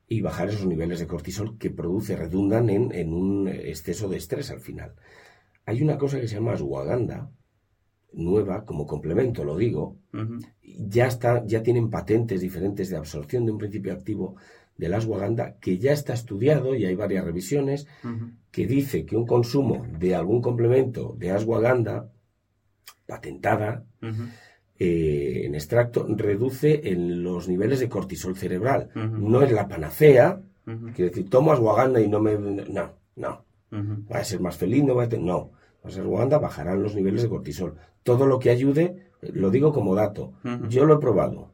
Y 0.08 0.22
bajar 0.22 0.50
esos 0.50 0.66
niveles 0.66 1.00
de 1.00 1.08
cortisol 1.08 1.58
que 1.58 1.70
produce, 1.70 2.16
redundan 2.16 2.70
en, 2.70 2.92
en, 2.94 3.14
un 3.14 3.48
exceso 3.48 4.08
de 4.08 4.18
estrés 4.18 4.50
al 4.50 4.62
final. 4.62 4.94
Hay 5.66 5.82
una 5.82 5.98
cosa 5.98 6.20
que 6.20 6.28
se 6.28 6.36
llama 6.36 6.54
ashwagandha, 6.54 7.30
nueva, 8.14 8.66
como 8.66 8.88
complemento, 8.88 9.44
lo 9.44 9.56
digo, 9.58 9.98
ya, 10.64 11.08
está, 11.08 11.46
ya 11.46 11.62
tienen 11.62 11.90
patentes 11.90 12.42
diferentes 12.42 12.90
de 12.90 12.98
absorción 12.98 13.46
de 13.46 13.52
un 13.52 13.58
principio 13.58 13.94
activo 13.94 14.36
de 14.78 14.90
la 14.90 14.98
ashwagandha 14.98 15.58
que 15.60 15.78
ya 15.78 15.92
está 15.92 16.14
estudiado 16.14 16.76
y 16.76 16.86
hay 16.86 16.96
varias 16.96 17.26
revisiones 17.26 17.88
que 18.52 18.66
dice 18.66 19.06
que 19.06 19.18
un 19.18 19.28
consumo 19.28 19.86
de 20.00 20.16
algún 20.16 20.42
complemento 20.42 21.16
de 21.18 21.32
ashwagandha 21.32 22.10
patentada 23.06 23.86
eh, 24.80 25.44
en 25.46 25.56
extracto 25.56 26.08
reduce 26.10 26.90
en 26.90 27.24
los 27.24 27.48
niveles 27.48 27.80
de 27.80 27.90
cortisol 27.90 28.36
cerebral. 28.36 28.90
No 28.96 29.42
es 29.42 29.52
la 29.52 29.68
panacea, 29.68 30.42
quiere 30.96 31.10
decir, 31.10 31.30
tomo 31.30 31.52
ashwagandha 31.52 32.02
y 32.02 32.08
no 32.08 32.20
me... 32.20 32.38
No, 32.38 32.94
no. 33.16 33.46
Va 33.72 34.20
a 34.20 34.24
ser 34.24 34.40
más 34.40 34.58
feliz, 34.58 34.84
no 34.84 34.96
va 34.96 35.04
a 35.04 35.10
tener... 35.10 35.26
No. 35.26 35.52
La 35.84 35.90
ashwagandha 35.90 36.40
bajarán 36.40 36.82
los 36.82 36.96
niveles 36.96 37.24
de 37.24 37.30
cortisol. 37.30 37.76
Todo 38.04 38.26
lo 38.26 38.40
que 38.40 38.50
ayude, 38.50 39.10
lo 39.22 39.52
digo 39.52 39.74
como 39.74 39.96
dato. 39.96 40.34
Yo 40.70 40.86
lo 40.86 40.96
he 40.96 41.00
probado. 41.00 41.52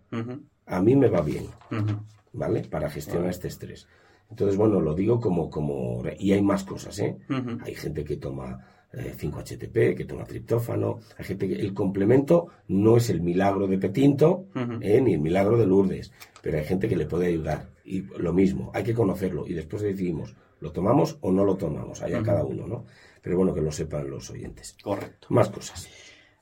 A 0.67 0.81
mí 0.81 0.95
me 0.95 1.09
va 1.09 1.21
bien. 1.21 1.45
¿vale? 2.35 2.61
Para 2.61 2.89
gestionar 2.89 3.29
este 3.29 3.47
estrés. 3.47 3.87
Entonces, 4.29 4.57
bueno, 4.57 4.79
lo 4.81 4.93
digo 4.93 5.19
como, 5.19 5.49
como, 5.49 6.03
y 6.19 6.33
hay 6.33 6.41
más 6.41 6.63
cosas, 6.63 6.97
¿eh? 6.99 7.17
Hay 7.63 7.75
gente 7.75 8.03
que 8.03 8.17
toma 8.17 8.65
5-HTP, 8.95 9.77
eh, 9.77 9.95
que 9.95 10.05
toma 10.05 10.25
triptófano, 10.25 10.99
hay 11.17 11.25
gente 11.25 11.47
que 11.47 11.55
el 11.55 11.73
complemento 11.73 12.47
no 12.67 12.97
es 12.97 13.09
el 13.09 13.21
milagro 13.21 13.67
de 13.67 13.77
Petinto, 13.77 14.45
¿eh? 14.81 15.01
ni 15.01 15.13
el 15.13 15.19
milagro 15.19 15.57
de 15.57 15.65
Lourdes, 15.65 16.11
pero 16.41 16.57
hay 16.57 16.65
gente 16.65 16.87
que 16.87 16.95
le 16.95 17.05
puede 17.05 17.27
ayudar. 17.27 17.69
Y 17.83 18.01
lo 18.17 18.33
mismo, 18.33 18.71
hay 18.73 18.83
que 18.83 18.93
conocerlo 18.93 19.45
y 19.47 19.53
después 19.53 19.81
decidimos, 19.81 20.35
¿lo 20.59 20.71
tomamos 20.71 21.17
o 21.21 21.31
no 21.31 21.45
lo 21.45 21.55
tomamos? 21.55 22.01
Allá 22.01 22.23
cada 22.23 22.43
uno, 22.43 22.67
¿no? 22.67 22.85
Pero 23.21 23.37
bueno, 23.37 23.53
que 23.53 23.61
lo 23.61 23.71
sepan 23.71 24.09
los 24.09 24.29
oyentes. 24.29 24.75
Correcto. 24.81 25.27
Más 25.29 25.49
cosas. 25.49 25.87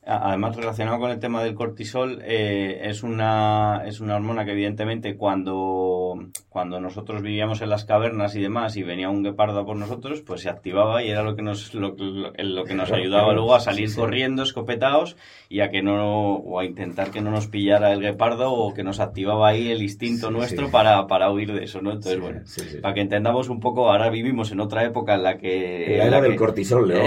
Además, 0.06 0.58
relacionado 0.58 1.00
con 1.00 1.12
el 1.12 1.20
tema 1.20 1.42
del 1.42 1.56
cortisol, 1.56 2.22
eh, 2.26 2.82
es, 2.84 3.04
una, 3.04 3.84
es 3.86 4.02
una 4.02 4.18
hormona 4.18 4.44
que 4.44 4.52
evidentemente 4.52 5.16
cuando, 5.16 6.20
cuando 6.50 6.82
nosotros 6.82 7.22
vivíamos 7.22 7.62
en 7.62 7.70
las 7.70 7.86
cavernas 7.86 8.36
y 8.36 8.42
demás 8.42 8.76
y 8.76 8.84
venía 8.84 9.10
un 9.10 9.24
guepardo 9.24 9.66
por 9.66 9.78
nosotros, 9.78 10.22
pues 10.22 10.42
se 10.42 10.50
activaba 10.50 11.04
y 11.04 11.10
era 11.10 11.24
lo 11.24 11.38
que 11.38 11.42
nos, 11.42 11.74
lo, 11.74 11.96
lo, 11.96 12.64
que 12.66 12.76
nos 12.76 12.92
ayudaba 12.92 13.32
luego 13.32 13.56
a 13.56 13.62
salir 13.62 13.96
corriendo, 13.96 14.44
escopetados 14.44 15.16
y 15.48 15.62
a 15.62 15.70
que 15.70 15.82
no, 15.82 16.34
o 16.34 16.60
a 16.60 16.66
intentar 16.66 17.12
que 17.12 17.22
no 17.22 17.32
nos 17.32 17.48
pillara 17.48 17.94
el 17.94 18.02
guepardo 18.02 18.52
o 18.52 18.74
que 18.74 18.84
nos 18.84 19.00
activaba 19.00 19.48
ahí 19.48 19.72
el 19.72 19.82
instinto 19.82 20.32
nuestro 20.32 20.70
Para, 20.70 21.08
para 21.08 21.32
huir 21.32 21.54
de 21.54 21.64
eso, 21.64 21.82
¿no? 21.82 21.92
Entonces, 21.92 22.20
bueno, 22.20 22.42
para 22.82 22.94
que 22.94 23.02
entendamos 23.02 23.48
un 23.48 23.62
poco, 23.62 23.90
ahora 23.90 24.10
vivimos 24.10 24.52
en 24.52 24.60
otra 24.60 24.84
época 24.84 25.16
en 25.16 25.24
la 25.24 25.38
que... 25.38 25.96
la 25.98 26.08
era 26.08 26.22
del 26.22 26.36
cortisol, 26.36 26.90
¿no? 26.90 26.96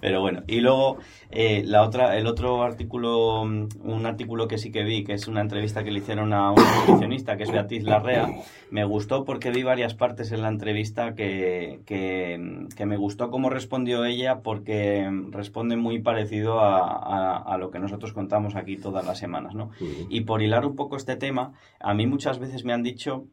Pero 0.00 0.20
bueno, 0.20 0.44
y 0.46 0.60
luego 0.60 0.77
eh, 1.30 1.62
la 1.64 1.82
otra, 1.82 2.16
el 2.16 2.26
otro 2.26 2.62
artículo, 2.62 3.44
mm, 3.44 3.68
un 3.84 4.06
artículo 4.06 4.48
que 4.48 4.58
sí 4.58 4.70
que 4.70 4.82
vi, 4.82 5.04
que 5.04 5.14
es 5.14 5.28
una 5.28 5.40
entrevista 5.40 5.84
que 5.84 5.90
le 5.90 5.98
hicieron 5.98 6.32
a 6.32 6.50
un 6.50 6.62
nutricionista, 6.80 7.36
que 7.36 7.44
es 7.44 7.52
Beatriz 7.52 7.82
Larrea, 7.84 8.28
me 8.70 8.84
gustó 8.84 9.24
porque 9.24 9.50
vi 9.50 9.62
varias 9.62 9.94
partes 9.94 10.32
en 10.32 10.42
la 10.42 10.48
entrevista 10.48 11.14
que, 11.14 11.80
que, 11.86 12.86
me 12.86 12.96
gustó 12.96 13.30
cómo 13.30 13.50
respondió 13.50 14.04
ella, 14.04 14.40
porque 14.42 15.08
responde 15.30 15.76
muy 15.76 16.00
parecido 16.00 16.60
a, 16.60 17.56
lo 17.58 17.70
que 17.70 17.78
nosotros 17.78 18.12
contamos 18.12 18.54
aquí 18.56 18.76
todas 18.76 19.04
las 19.04 19.18
semanas, 19.18 19.54
¿no? 19.54 19.70
Y 20.08 20.22
por 20.22 20.42
hilar 20.42 20.64
un 20.64 20.76
poco 20.76 20.96
este 20.96 21.16
tema, 21.16 21.52
a 21.80 21.92
mí 21.92 22.06
muchas 22.06 22.38
veces 22.38 22.64
me 22.64 22.72
han 22.72 22.82
dicho 22.82 23.26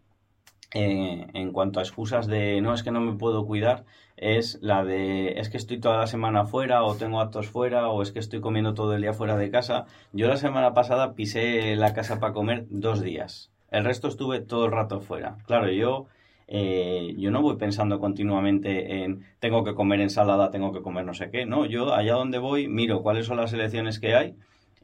eh, 0.73 1.27
en 1.33 1.51
cuanto 1.53 1.79
a 1.79 1.83
excusas 1.83 2.27
de 2.27 2.59
no 2.61 2.73
es 2.73 2.83
que 2.83 2.91
no 2.91 2.99
me 2.99 3.13
puedo 3.13 3.45
cuidar, 3.45 3.85
es 4.17 4.59
la 4.61 4.83
de 4.85 5.39
es 5.39 5.49
que 5.49 5.57
estoy 5.57 5.79
toda 5.79 5.97
la 5.97 6.07
semana 6.07 6.45
fuera 6.45 6.83
o 6.83 6.95
tengo 6.95 7.19
actos 7.19 7.49
fuera 7.49 7.89
o 7.89 8.01
es 8.01 8.11
que 8.11 8.19
estoy 8.19 8.41
comiendo 8.41 8.73
todo 8.73 8.93
el 8.95 9.01
día 9.01 9.13
fuera 9.13 9.37
de 9.37 9.49
casa. 9.51 9.85
Yo 10.13 10.27
la 10.27 10.37
semana 10.37 10.73
pasada 10.73 11.15
pisé 11.15 11.75
la 11.75 11.93
casa 11.93 12.19
para 12.19 12.33
comer 12.33 12.65
dos 12.69 13.01
días. 13.01 13.51
El 13.71 13.83
resto 13.83 14.07
estuve 14.07 14.39
todo 14.39 14.65
el 14.65 14.71
rato 14.71 15.01
fuera. 15.01 15.37
Claro, 15.45 15.69
yo, 15.71 16.07
eh, 16.47 17.13
yo 17.17 17.31
no 17.31 17.41
voy 17.41 17.57
pensando 17.57 17.99
continuamente 17.99 19.03
en 19.03 19.25
tengo 19.39 19.63
que 19.63 19.75
comer 19.75 19.99
ensalada, 20.01 20.51
tengo 20.51 20.71
que 20.71 20.81
comer 20.81 21.05
no 21.05 21.13
sé 21.13 21.29
qué. 21.29 21.45
No, 21.45 21.65
yo 21.65 21.93
allá 21.93 22.13
donde 22.13 22.37
voy 22.37 22.67
miro 22.67 23.01
cuáles 23.03 23.25
son 23.25 23.37
las 23.37 23.53
elecciones 23.53 23.99
que 23.99 24.15
hay 24.15 24.35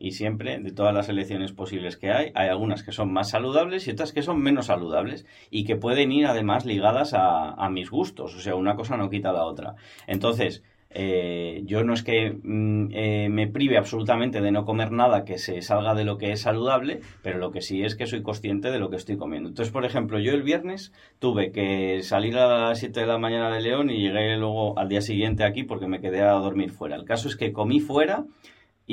y 0.01 0.11
siempre, 0.11 0.59
de 0.59 0.71
todas 0.71 0.95
las 0.95 1.09
elecciones 1.09 1.51
posibles 1.51 1.95
que 1.95 2.11
hay, 2.11 2.31
hay 2.33 2.49
algunas 2.49 2.81
que 2.81 2.91
son 2.91 3.13
más 3.13 3.29
saludables 3.29 3.87
y 3.87 3.91
otras 3.91 4.11
que 4.11 4.23
son 4.23 4.41
menos 4.41 4.65
saludables 4.65 5.27
y 5.51 5.63
que 5.63 5.75
pueden 5.75 6.11
ir 6.11 6.25
además 6.25 6.65
ligadas 6.65 7.13
a, 7.13 7.69
mis 7.69 7.91
gustos. 7.91 8.35
O 8.35 8.39
sea, 8.39 8.55
una 8.55 8.75
cosa 8.75 8.97
no 8.97 9.09
quita 9.09 9.31
la 9.31 9.45
otra. 9.45 9.75
Entonces, 10.07 10.63
eh, 10.89 11.61
yo 11.65 11.83
no 11.83 11.93
es 11.93 12.01
que 12.03 12.31
mm, 12.31 12.87
eh, 12.91 13.29
me 13.29 13.47
prive 13.47 13.77
absolutamente 13.77 14.41
de 14.41 14.51
no 14.51 14.65
comer 14.65 14.91
nada 14.91 15.23
que 15.23 15.37
se 15.37 15.61
salga 15.61 15.93
de 15.93 16.03
lo 16.03 16.17
que 16.17 16.31
es 16.31 16.41
saludable, 16.41 17.01
pero 17.21 17.37
lo 17.37 17.51
que 17.51 17.61
sí 17.61 17.83
es 17.83 17.95
que 17.95 18.07
soy 18.07 18.23
consciente 18.23 18.71
de 18.71 18.79
lo 18.79 18.89
que 18.89 18.95
estoy 18.97 19.17
comiendo. 19.17 19.49
Entonces, 19.49 19.71
por 19.71 19.85
ejemplo, 19.85 20.19
yo 20.19 20.33
el 20.33 20.41
viernes 20.41 20.91
tuve 21.19 21.51
que 21.51 22.01
salir 22.01 22.37
a 22.37 22.69
las 22.69 22.79
7 22.79 22.99
de 23.01 23.05
la 23.05 23.19
mañana 23.19 23.53
de 23.53 23.61
León 23.61 23.91
y 23.91 24.01
llegué 24.01 24.35
luego 24.35 24.77
al 24.79 24.89
día 24.89 25.01
siguiente 25.01 25.43
aquí 25.43 25.63
porque 25.63 25.87
me 25.87 26.01
quedé 26.01 26.21
a 26.23 26.31
dormir 26.31 26.71
fuera. 26.71 26.95
El 26.95 27.05
caso 27.05 27.27
es 27.27 27.35
que 27.35 27.53
comí 27.53 27.79
fuera 27.79 28.25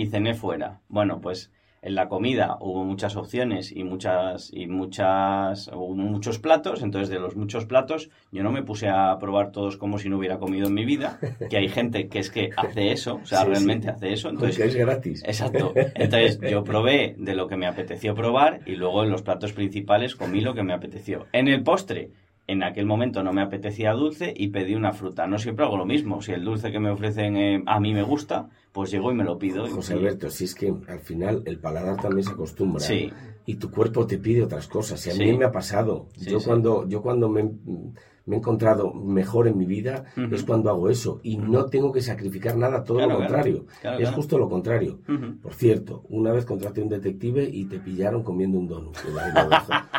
y 0.01 0.07
cené 0.07 0.35
fuera. 0.35 0.81
Bueno, 0.89 1.21
pues 1.21 1.51
en 1.83 1.95
la 1.95 2.09
comida 2.09 2.57
hubo 2.61 2.85
muchas 2.85 3.17
opciones 3.17 3.73
y 3.73 3.85
muchas 3.85 4.51
y 4.53 4.67
muchas 4.67 5.69
hubo 5.69 5.95
muchos 5.95 6.39
platos, 6.39 6.83
entonces 6.83 7.09
de 7.09 7.21
los 7.21 7.37
muchos 7.37 7.67
platos 7.67 8.11
yo 8.33 8.43
no 8.43 8.51
me 8.51 8.63
puse 8.63 8.89
a 8.89 9.17
probar 9.19 9.53
todos 9.53 9.77
como 9.77 9.99
si 9.99 10.09
no 10.09 10.19
hubiera 10.19 10.39
comido 10.39 10.67
en 10.67 10.75
mi 10.75 10.85
vida, 10.85 11.19
que 11.49 11.57
hay 11.57 11.69
gente 11.69 12.09
que 12.09 12.19
es 12.19 12.31
que 12.31 12.51
hace 12.57 12.93
eso, 12.93 13.21
o 13.23 13.27
sea, 13.27 13.45
realmente 13.45 13.89
hace 13.89 14.13
eso, 14.13 14.29
entonces 14.29 14.59
es 14.59 14.75
gratis. 14.75 15.23
Exacto. 15.25 15.73
Entonces 15.75 16.41
yo 16.51 16.65
probé 16.65 17.15
de 17.17 17.35
lo 17.35 17.47
que 17.47 17.57
me 17.57 17.67
apeteció 17.67 18.15
probar 18.15 18.61
y 18.67 18.73
luego 18.73 19.05
en 19.05 19.11
los 19.11 19.23
platos 19.23 19.53
principales 19.53 20.17
comí 20.17 20.41
lo 20.41 20.55
que 20.55 20.63
me 20.63 20.75
apeteció. 20.75 21.27
En 21.33 21.49
el 21.49 21.63
postre 21.63 22.11
en 22.49 22.63
aquel 22.63 22.87
momento 22.87 23.23
no 23.23 23.33
me 23.33 23.43
apetecía 23.43 23.93
dulce 23.93 24.33
y 24.35 24.49
pedí 24.49 24.75
una 24.75 24.93
fruta. 24.93 25.27
No 25.27 25.39
siempre 25.39 25.67
hago 25.67 25.77
lo 25.77 25.85
mismo. 25.85 26.23
Si 26.23 26.33
el 26.33 26.45
dulce 26.45 26.73
que 26.73 26.81
me 26.81 26.91
ofrecen 26.91 27.37
eh, 27.37 27.63
a 27.67 27.79
mí 27.79 27.93
me 27.93 28.03
gusta, 28.03 28.49
pues 28.73 28.91
llego 28.91 29.13
y 29.13 29.15
me 29.15 29.23
lo 29.23 29.39
pido. 29.39 29.69
José 29.69 29.93
Alberto, 29.93 30.31
si 30.31 30.45
es 30.45 30.55
que 30.55 30.75
al 30.89 31.01
final 31.01 31.43
el 31.45 31.59
paladar 31.59 32.01
también 32.01 32.25
se 32.25 32.33
acostumbra. 32.33 32.81
Sí. 32.81 33.13
Y 33.45 33.57
tu 33.57 33.71
cuerpo 33.71 34.07
te 34.07 34.19
pide 34.19 34.43
otras 34.43 34.67
cosas. 34.67 35.07
Y 35.07 35.11
a 35.11 35.15
mí 35.15 35.37
me 35.37 35.45
ha 35.45 35.53
pasado. 35.53 36.09
yo, 36.17 36.41
Cuando, 36.41 36.89
yo 36.89 37.03
cuando 37.03 37.29
me 37.29 37.51
me 38.29 38.37
he 38.37 38.39
encontrado 38.39 38.93
mejor 38.93 39.49
en 39.49 39.57
mi 39.57 39.65
vida 39.65 40.05
es 40.31 40.45
cuando 40.45 40.69
hago 40.71 40.91
eso 40.91 41.21
y 41.23 41.39
no 41.39 41.67
tengo 41.67 41.93
que 41.93 42.03
sacrificar 42.03 42.57
nada, 42.57 42.85
todo 42.85 43.01
lo 43.01 43.17
contrario. 43.17 43.67
es 43.99 44.11
justo 44.11 44.39
lo 44.39 44.49
contrario. 44.49 45.01
Por 45.43 45.55
cierto, 45.55 46.05
una 46.11 46.33
vez 46.33 46.45
contraté 46.45 46.83
un 46.83 46.89
detective 46.89 47.49
y 47.51 47.65
te 47.65 47.79
pillaron 47.79 48.23
comiendo 48.23 48.59
un 48.59 48.69
donut. 48.69 48.97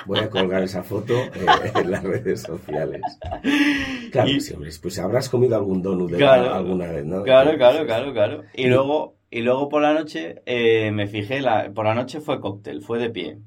Voy 0.05 0.19
a 0.19 0.29
colgar 0.29 0.63
esa 0.63 0.83
foto 0.83 1.13
eh, 1.13 1.71
en 1.75 1.91
las 1.91 2.03
redes 2.03 2.41
sociales. 2.41 3.01
Claro, 4.12 4.29
pues 4.81 5.00
habrás 5.00 5.29
comido 5.29 5.55
algún 5.55 5.81
donut 5.81 6.13
alguna 6.13 6.91
vez, 6.91 7.05
¿no? 7.05 7.24
Claro, 7.24 7.57
claro, 7.57 7.86
claro, 7.86 8.13
claro. 8.13 8.43
Y 8.53 8.67
luego, 8.67 9.15
y 9.31 9.41
luego 9.41 9.69
por 9.69 9.81
la 9.81 9.93
noche 9.93 10.41
eh, 10.45 10.91
me 10.91 11.07
fijé, 11.07 11.41
la, 11.41 11.71
por 11.74 11.86
la 11.86 11.95
noche 11.95 12.21
fue 12.21 12.39
cóctel, 12.39 12.81
fue 12.81 13.00
de 13.00 13.09
pie. 13.09 13.38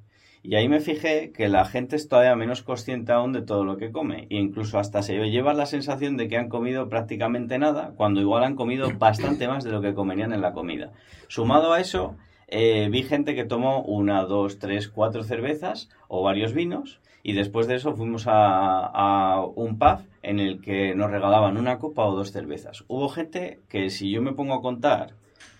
Y 0.44 0.56
ahí 0.56 0.68
me 0.68 0.80
fijé 0.80 1.30
que 1.30 1.48
la 1.48 1.64
gente 1.64 1.94
es 1.94 2.08
todavía 2.08 2.34
menos 2.34 2.62
consciente 2.62 3.12
aún 3.12 3.32
de 3.32 3.42
todo 3.42 3.64
lo 3.64 3.76
que 3.76 3.92
come. 3.92 4.26
E 4.28 4.36
incluso 4.36 4.80
hasta 4.80 5.02
se 5.02 5.14
lleva 5.30 5.54
la 5.54 5.66
sensación 5.66 6.16
de 6.16 6.26
que 6.26 6.36
han 6.36 6.48
comido 6.48 6.88
prácticamente 6.88 7.58
nada, 7.58 7.92
cuando 7.96 8.20
igual 8.20 8.42
han 8.42 8.56
comido 8.56 8.90
bastante 8.98 9.46
más 9.46 9.62
de 9.62 9.70
lo 9.70 9.80
que 9.80 9.94
comerían 9.94 10.32
en 10.32 10.40
la 10.40 10.52
comida. 10.52 10.92
Sumado 11.28 11.72
a 11.72 11.80
eso, 11.80 12.16
eh, 12.48 12.88
vi 12.90 13.04
gente 13.04 13.36
que 13.36 13.44
tomó 13.44 13.82
una, 13.82 14.24
dos, 14.24 14.58
tres, 14.58 14.88
cuatro 14.88 15.22
cervezas 15.22 15.88
o 16.08 16.24
varios 16.24 16.54
vinos. 16.54 17.00
Y 17.22 17.34
después 17.34 17.68
de 17.68 17.76
eso 17.76 17.94
fuimos 17.94 18.26
a, 18.26 18.86
a 18.86 19.46
un 19.46 19.78
pub 19.78 20.00
en 20.22 20.40
el 20.40 20.60
que 20.60 20.96
nos 20.96 21.12
regalaban 21.12 21.56
una 21.56 21.78
copa 21.78 22.04
o 22.04 22.16
dos 22.16 22.32
cervezas. 22.32 22.84
Hubo 22.88 23.08
gente 23.08 23.60
que 23.68 23.90
si 23.90 24.10
yo 24.10 24.20
me 24.22 24.32
pongo 24.32 24.54
a 24.54 24.60
contar 24.60 25.14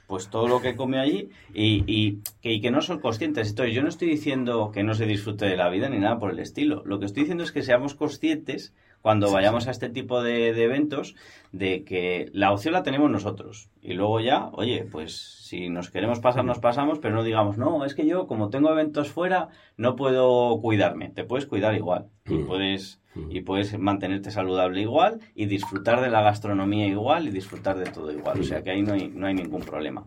pues 0.07 0.29
todo 0.29 0.49
lo 0.49 0.61
que 0.61 0.77
come 0.77 0.99
allí 0.99 1.31
y, 1.55 1.85
y, 1.87 2.21
y, 2.43 2.61
que 2.61 2.71
no 2.71 2.83
son 2.83 3.01
conscientes. 3.01 3.51
Entonces, 3.51 3.75
yo 3.75 3.83
no 3.83 3.89
estoy 3.89 4.09
diciendo 4.09 4.71
que 4.73 4.83
no 4.83 4.95
se 4.95 5.07
disfrute 5.07 5.47
de 5.47 5.57
la 5.57 5.69
vida 5.69 5.89
ni 5.89 5.99
nada 5.99 6.19
por 6.19 6.31
el 6.31 6.39
estilo. 6.39 6.83
Lo 6.85 6.99
que 6.99 7.07
estoy 7.07 7.23
diciendo 7.23 7.45
es 7.45 7.53
que 7.53 7.63
seamos 7.63 7.95
conscientes 7.95 8.75
cuando 9.03 9.33
vayamos 9.33 9.67
a 9.67 9.73
este 9.73 9.91
tipo 9.91 10.23
de, 10.23 10.49
eventos 10.63 11.17
de 11.51 11.85
que 11.85 12.31
la 12.33 12.53
opción 12.53 12.73
la 12.73 12.85
tenemos 12.85 13.11
nosotros. 13.11 13.69
Y 13.83 13.95
luego 13.95 14.21
ya, 14.21 14.49
oye, 14.53 14.87
pues 14.91 15.17
si 15.17 15.69
nos 15.69 15.91
queremos 15.91 16.21
pasar, 16.21 16.45
nos 16.45 16.61
pasamos, 16.61 17.01
pero 17.01 17.15
no 17.15 17.25
digamos, 17.25 17.59
no, 17.59 17.85
es 17.85 17.95
que 17.95 18.07
yo 18.07 18.29
como 18.29 18.49
tengo 18.49 18.71
eventos 18.71 19.11
fuera, 19.11 19.49
no 19.77 19.97
puedo 19.97 20.61
cuidarme. 20.61 21.11
Te 21.11 21.25
puedes 21.25 21.47
cuidar 21.47 21.75
igual. 21.75 22.07
Y 22.27 22.35
mm. 22.35 22.47
puedes 22.47 23.02
y 23.15 23.43
puedes 23.43 23.79
mantenerte 23.79 24.31
saludable 24.31 24.81
igual 24.81 25.21
y 25.35 25.47
disfrutar 25.47 26.01
de 26.01 26.11
la 26.11 26.23
gastronomía 26.23 26.87
igual 26.87 27.29
y 27.29 27.31
disfrutar 27.31 27.79
de 27.79 27.91
todo 27.91 28.11
igual. 28.13 28.41
O 28.41 28.45
sea 28.45 28.63
que 28.63 28.71
ahí 28.71 28.83
no 28.83 28.95
hay, 28.95 29.09
no 29.09 29.27
hay 29.27 29.35
ningún 29.35 29.63
problema. 29.63 30.07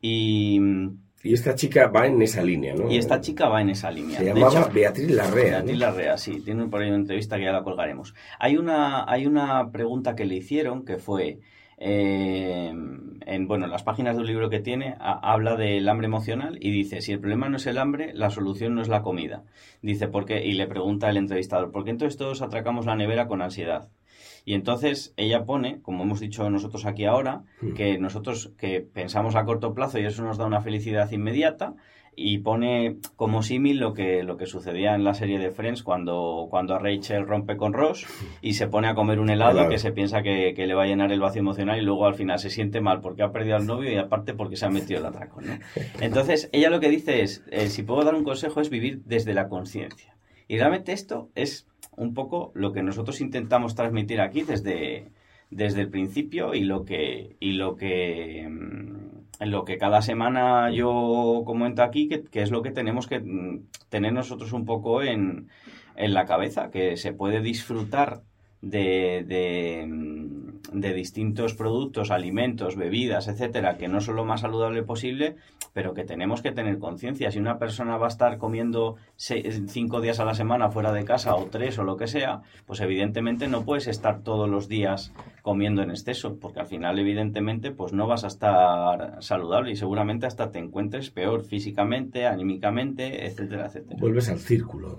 Y, 0.00 0.60
y 1.22 1.34
esta 1.34 1.54
chica 1.54 1.88
va 1.88 2.06
en 2.06 2.20
esa 2.22 2.42
línea, 2.42 2.74
¿no? 2.74 2.90
Y 2.90 2.96
esta 2.96 3.20
chica 3.20 3.48
va 3.48 3.60
en 3.60 3.70
esa 3.70 3.90
línea. 3.90 4.18
Se 4.18 4.24
llamaba 4.24 4.68
Beatriz 4.72 5.10
Larrea. 5.10 5.58
Beatriz 5.58 5.78
Larrea, 5.78 6.18
sí. 6.18 6.40
Tiene 6.40 6.66
por 6.66 6.82
ahí 6.82 6.88
una 6.88 6.96
entrevista 6.96 7.36
que 7.36 7.44
ya 7.44 7.52
la 7.52 7.62
colgaremos. 7.62 8.14
Hay 8.38 8.56
una, 8.56 9.04
hay 9.10 9.26
una 9.26 9.70
pregunta 9.70 10.16
que 10.16 10.24
le 10.24 10.36
hicieron 10.36 10.84
que 10.84 10.98
fue... 10.98 11.38
Eh, 11.82 12.68
en 12.68 13.48
bueno, 13.48 13.66
las 13.66 13.82
páginas 13.82 14.16
de 14.16 14.20
un 14.20 14.26
libro 14.26 14.50
que 14.50 14.60
tiene, 14.60 14.96
habla 15.00 15.56
del 15.56 15.88
hambre 15.88 16.06
emocional 16.06 16.58
y 16.60 16.70
dice, 16.70 17.00
si 17.00 17.12
el 17.12 17.20
problema 17.20 17.48
no 17.48 17.56
es 17.56 17.66
el 17.66 17.78
hambre, 17.78 18.12
la 18.12 18.30
solución 18.30 18.74
no 18.74 18.82
es 18.82 18.88
la 18.88 19.02
comida. 19.02 19.44
Dice, 19.80 20.08
¿por 20.08 20.26
qué? 20.26 20.44
Y 20.44 20.52
le 20.52 20.66
pregunta 20.66 21.08
el 21.08 21.16
entrevistador, 21.16 21.70
¿por 21.70 21.84
qué 21.84 21.90
entonces 21.90 22.18
todos 22.18 22.42
atracamos 22.42 22.86
la 22.86 22.96
nevera 22.96 23.28
con 23.28 23.40
ansiedad? 23.40 23.88
Y 24.44 24.54
entonces 24.54 25.14
ella 25.16 25.44
pone, 25.44 25.80
como 25.82 26.04
hemos 26.04 26.20
dicho 26.20 26.48
nosotros 26.50 26.86
aquí 26.86 27.04
ahora, 27.04 27.44
hmm. 27.60 27.72
que 27.74 27.98
nosotros 27.98 28.52
que 28.58 28.80
pensamos 28.80 29.36
a 29.36 29.44
corto 29.44 29.74
plazo 29.74 29.98
y 29.98 30.04
eso 30.04 30.22
nos 30.22 30.38
da 30.38 30.46
una 30.46 30.60
felicidad 30.60 31.10
inmediata, 31.10 31.74
y 32.16 32.38
pone 32.38 32.96
como 33.16 33.42
símil 33.42 33.78
lo 33.78 33.94
que, 33.94 34.22
lo 34.22 34.36
que 34.36 34.46
sucedía 34.46 34.94
en 34.94 35.04
la 35.04 35.14
serie 35.14 35.38
de 35.38 35.50
Friends 35.50 35.82
cuando, 35.82 36.48
cuando 36.50 36.78
Rachel 36.78 37.26
rompe 37.26 37.56
con 37.56 37.72
Ross 37.72 38.06
y 38.42 38.54
se 38.54 38.68
pone 38.68 38.88
a 38.88 38.94
comer 38.94 39.20
un 39.20 39.30
helado 39.30 39.68
que 39.68 39.78
se 39.78 39.92
piensa 39.92 40.22
que, 40.22 40.54
le 40.56 40.74
va 40.74 40.82
a 40.82 40.86
llenar 40.86 41.12
el 41.12 41.20
vacío 41.20 41.40
emocional 41.40 41.78
y 41.78 41.82
luego 41.82 42.06
al 42.06 42.14
final 42.14 42.38
se 42.38 42.50
siente 42.50 42.80
mal 42.80 43.00
porque 43.00 43.22
ha 43.22 43.32
perdido 43.32 43.56
al 43.56 43.66
novio 43.66 43.90
y 43.90 43.96
aparte 43.96 44.34
porque 44.34 44.56
se 44.56 44.66
ha 44.66 44.70
metido 44.70 45.00
el 45.00 45.06
atraco. 45.06 45.40
¿no? 45.40 45.58
Entonces, 46.00 46.50
ella 46.52 46.68
lo 46.70 46.80
que 46.80 46.90
dice 46.90 47.22
es, 47.22 47.42
eh, 47.50 47.68
si 47.68 47.82
puedo 47.82 48.04
dar 48.04 48.14
un 48.14 48.24
consejo, 48.24 48.60
es 48.60 48.70
vivir 48.70 49.02
desde 49.04 49.32
la 49.32 49.48
conciencia. 49.48 50.16
Y 50.46 50.58
realmente 50.58 50.92
esto 50.92 51.30
es 51.34 51.68
un 51.96 52.14
poco 52.14 52.50
lo 52.54 52.72
que 52.72 52.82
nosotros 52.82 53.20
intentamos 53.20 53.74
transmitir 53.74 54.20
aquí 54.20 54.42
desde, 54.42 55.10
desde 55.50 55.82
el 55.82 55.90
principio 55.90 56.54
y 56.54 56.64
lo 56.64 56.84
que, 56.84 57.36
y 57.40 57.52
lo 57.52 57.76
que 57.76 58.48
mm, 58.48 59.46
lo 59.46 59.64
que 59.64 59.78
cada 59.78 60.02
semana 60.02 60.70
yo 60.70 61.42
comento 61.46 61.82
aquí, 61.82 62.08
que, 62.08 62.42
es 62.42 62.50
lo 62.50 62.62
que 62.62 62.70
tenemos 62.70 63.06
que 63.06 63.20
mm, 63.20 63.66
tener 63.88 64.12
nosotros 64.12 64.52
un 64.52 64.64
poco 64.66 65.02
en, 65.02 65.48
en 65.96 66.14
la 66.14 66.26
cabeza, 66.26 66.70
que 66.70 66.96
se 66.96 67.12
puede 67.12 67.40
disfrutar 67.40 68.22
de, 68.60 69.24
de, 69.26 69.86
mm, 69.86 70.39
de 70.72 70.92
distintos 70.92 71.54
productos, 71.54 72.10
alimentos, 72.10 72.76
bebidas, 72.76 73.28
etcétera, 73.28 73.76
que 73.76 73.88
no 73.88 74.00
son 74.00 74.16
lo 74.16 74.24
más 74.24 74.42
saludable 74.42 74.82
posible, 74.82 75.36
pero 75.72 75.94
que 75.94 76.04
tenemos 76.04 76.42
que 76.42 76.52
tener 76.52 76.78
conciencia. 76.78 77.30
Si 77.30 77.38
una 77.38 77.58
persona 77.58 77.96
va 77.96 78.06
a 78.06 78.08
estar 78.08 78.38
comiendo 78.38 78.96
cinco 79.16 80.00
días 80.00 80.20
a 80.20 80.24
la 80.24 80.34
semana 80.34 80.70
fuera 80.70 80.92
de 80.92 81.04
casa 81.04 81.34
o 81.34 81.46
tres 81.46 81.78
o 81.78 81.84
lo 81.84 81.96
que 81.96 82.06
sea, 82.06 82.42
pues 82.66 82.80
evidentemente 82.80 83.48
no 83.48 83.64
puedes 83.64 83.86
estar 83.86 84.22
todos 84.22 84.48
los 84.48 84.68
días 84.68 85.12
comiendo 85.42 85.82
en 85.82 85.90
exceso, 85.90 86.36
porque 86.38 86.60
al 86.60 86.66
final 86.66 86.98
evidentemente 86.98 87.70
pues 87.70 87.92
no 87.92 88.06
vas 88.06 88.24
a 88.24 88.28
estar 88.28 89.22
saludable 89.22 89.72
y 89.72 89.76
seguramente 89.76 90.26
hasta 90.26 90.50
te 90.50 90.58
encuentres 90.58 91.10
peor 91.10 91.44
físicamente, 91.44 92.26
anímicamente, 92.26 93.26
etcétera, 93.26 93.66
etcétera. 93.66 93.96
Vuelves 94.00 94.28
al 94.28 94.38
círculo. 94.38 94.98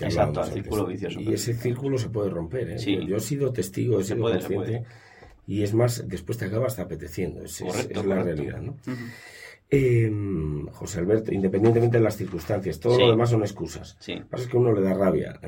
Exacto, 0.00 0.40
al 0.40 0.50
círculo 0.50 0.86
vicioso. 0.86 1.20
Y 1.20 1.32
ese 1.32 1.54
círculo 1.54 1.98
se 1.98 2.08
puede 2.08 2.30
romper. 2.30 2.70
¿eh? 2.70 3.06
Yo 3.06 3.16
he 3.16 3.20
sido 3.20 3.52
testigo, 3.52 4.00
he 4.00 4.04
sido 4.04 4.22
consciente. 4.22 4.84
Y 5.46 5.62
es 5.62 5.74
más, 5.74 6.08
después 6.08 6.38
te 6.38 6.46
acaba 6.46 6.66
hasta 6.66 6.82
apeteciendo. 6.82 7.42
Es, 7.42 7.60
es, 7.60 8.06
la 8.06 8.22
realidad. 8.22 8.60
¿no? 8.60 8.76
Em, 9.74 10.66
José 10.66 10.98
Alberto, 10.98 11.32
independientemente 11.32 11.96
de 11.96 12.04
las 12.04 12.18
circunstancias, 12.18 12.78
todo 12.78 12.98
lo 12.98 13.10
demás 13.10 13.30
son 13.30 13.40
excusas. 13.40 13.96
Sí. 14.00 14.16
Lo 14.16 14.20
que 14.20 14.26
pasa 14.26 14.44
es 14.44 14.50
que 14.50 14.56
uno 14.58 14.70
le 14.74 14.82
da 14.82 14.92
rabia. 14.92 15.40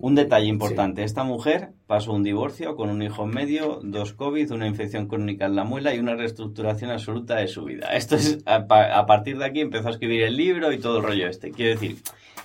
un 0.00 0.16
detalle 0.16 0.48
importante: 0.48 1.04
esta 1.04 1.22
mujer 1.22 1.68
pasó 1.86 2.12
un 2.12 2.24
divorcio 2.24 2.74
con 2.74 2.90
un 2.90 3.02
hijo 3.02 3.22
en 3.22 3.30
medio, 3.30 3.78
dos 3.84 4.14
COVID, 4.14 4.50
una 4.50 4.66
infección 4.66 5.06
crónica 5.06 5.46
en 5.46 5.54
la 5.54 5.62
muela 5.62 5.94
y 5.94 6.00
una 6.00 6.16
reestructuración 6.16 6.90
absoluta 6.90 7.36
de 7.36 7.46
su 7.46 7.64
vida. 7.64 7.94
Esto 7.94 8.16
es, 8.16 8.38
a, 8.46 8.56
a 8.56 9.06
partir 9.06 9.38
de 9.38 9.44
aquí 9.44 9.60
empezó 9.60 9.86
a 9.86 9.92
escribir 9.92 10.24
el 10.24 10.36
libro 10.36 10.72
y 10.72 10.78
todo 10.78 10.98
el 10.98 11.04
rollo 11.04 11.28
este. 11.28 11.52
Quiero 11.52 11.70
decir 11.70 11.98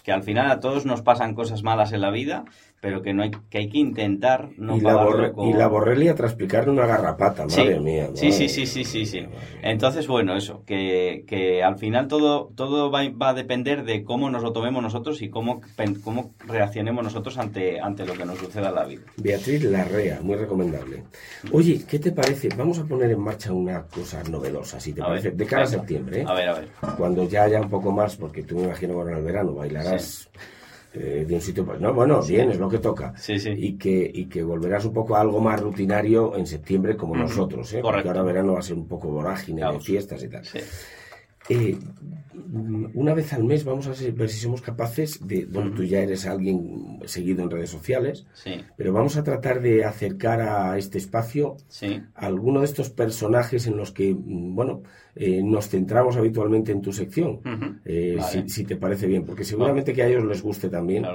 que 0.04 0.12
al 0.12 0.22
final 0.22 0.51
a 0.51 0.60
todos 0.60 0.86
nos 0.86 1.01
pasan 1.01 1.34
cosas 1.34 1.63
malas 1.63 1.94
en 1.94 2.01
la 2.01 2.12
vida 2.12 2.46
pero 2.81 3.03
que 3.03 3.13
no 3.13 3.21
hay 3.21 3.31
que 3.50 3.59
hay 3.59 3.69
que 3.69 3.77
intentar 3.77 4.50
no 4.57 4.75
y 4.75 4.81
la, 4.81 5.31
y 5.38 5.53
la 5.53 5.67
borrelia 5.67 6.15
tras 6.15 6.31
explicarle 6.31 6.71
una 6.71 6.88
garrapata 6.88 7.45
madre 7.45 7.79
mía 7.79 8.09
sí 8.15 8.31
sí 8.31 8.50
sí 8.50 8.65
sí 8.65 8.83
sí 8.83 9.05
sí. 9.05 9.23
entonces 9.61 10.07
bueno 10.07 10.35
eso 10.35 10.63
que, 10.65 11.23
que 11.27 11.63
al 11.63 11.77
final 11.77 12.07
todo 12.07 12.51
todo 12.55 12.89
va, 12.89 13.07
va, 13.09 13.29
a 13.29 13.33
depender 13.35 13.83
de 13.83 14.03
cómo 14.03 14.31
nos 14.31 14.41
lo 14.41 14.51
tomemos 14.51 14.81
nosotros 14.81 15.21
y 15.21 15.29
cómo 15.29 15.61
cómo 16.03 16.33
reaccionemos 16.47 17.03
nosotros 17.03 17.38
ante 17.38 17.79
ante 17.79 18.03
lo 18.03 18.13
que 18.13 18.25
nos 18.25 18.39
suceda 18.39 18.69
en 18.69 18.75
la 18.75 18.85
vida. 18.85 19.01
Beatriz 19.17 19.63
Larrea 19.63 20.19
muy 20.21 20.35
recomendable. 20.35 21.03
Oye 21.51 21.85
qué 21.88 22.00
te 22.00 22.11
parece 22.11 22.50
vamos 22.57 22.79
a 22.79 22.85
poner 22.85 23.11
en 23.11 23.21
marcha 23.21 23.53
una 23.53 23.83
cosa 23.83 24.23
novedosa 24.23 24.79
si 24.79 24.93
te 24.93 25.01
parece 25.01 25.31
de 25.31 25.45
cara 25.45 25.63
a 25.63 25.67
septiembre 25.67 26.21
¿eh? 26.21 26.25
a 26.27 26.33
ver 26.33 26.50
a 26.50 26.53
ver. 26.55 26.69
Cuando 26.97 27.27
ya 27.27 27.43
haya 27.43 27.61
un 27.61 27.69
poco 27.69 27.91
más 27.91 28.15
porque 28.15 28.41
tú 28.41 28.55
me 28.55 28.63
imagino 28.63 28.95
que 29.03 29.11
en 29.11 29.17
el 29.17 29.23
verano 29.23 29.53
bailarás 29.53 30.31
eh, 30.93 31.25
de 31.27 31.36
un 31.36 31.41
sitio, 31.41 31.65
pues 31.65 31.79
no, 31.79 31.93
bueno, 31.93 32.21
bien, 32.21 32.51
es 32.51 32.60
lo 32.60 32.67
que 32.67 32.79
toca. 32.79 33.13
Y, 33.57 33.77
que, 33.77 34.12
y 34.13 34.25
que 34.25 34.43
volverás 34.43 34.83
un 34.86 34.93
poco 34.93 35.15
a 35.15 35.21
algo 35.21 35.39
más 35.39 35.62
rutinario 35.62 36.36
en 36.36 36.45
septiembre 36.45 36.98
como 36.98 37.15
nosotros, 37.15 37.71
¿eh? 37.74 37.79
Porque 37.81 38.07
ahora 38.07 38.24
verano 38.24 38.53
va 38.53 38.60
a 38.60 38.63
ser 38.63 38.75
un 38.75 38.88
poco 38.88 39.07
vorágine 39.07 39.62
de 39.62 39.79
fiestas 39.79 40.24
y 40.24 40.29
tal. 40.29 40.43
Eh, 41.50 41.77
una 42.93 43.13
vez 43.13 43.33
al 43.33 43.43
mes 43.43 43.63
vamos 43.63 43.88
a 43.88 43.91
ver 44.12 44.29
si 44.29 44.39
somos 44.39 44.62
capaces 44.62 45.25
de, 45.25 45.45
bueno, 45.45 45.71
tú 45.71 45.83
ya 45.83 46.00
eres 46.01 46.25
alguien 46.25 47.00
seguido 47.05 47.43
en 47.43 47.50
redes 47.50 47.69
sociales, 47.69 48.25
pero 48.75 48.91
vamos 48.91 49.15
a 49.15 49.24
tratar 49.24 49.62
de 49.62 49.86
acercar 49.86 50.41
a 50.41 50.77
este 50.77 50.98
espacio 50.98 51.57
a 52.15 52.25
alguno 52.25 52.60
de 52.60 52.65
estos 52.65 52.89
personajes 52.89 53.67
en 53.67 53.77
los 53.77 53.91
que, 53.91 54.13
bueno, 54.17 54.83
eh, 55.15 55.41
nos 55.43 55.69
centramos 55.69 56.17
habitualmente 56.17 56.71
en 56.71 56.81
tu 56.81 56.91
sección, 56.91 57.41
eh, 57.86 58.17
si, 58.48 58.63
te 58.63 58.75
parece 58.75 59.07
bien, 59.07 59.24
porque 59.24 59.43
seguramente 59.43 59.93
que 59.93 60.03
a 60.03 60.07
ellos 60.07 60.25
les 60.25 60.41
guste 60.41 60.69
también 60.69 61.05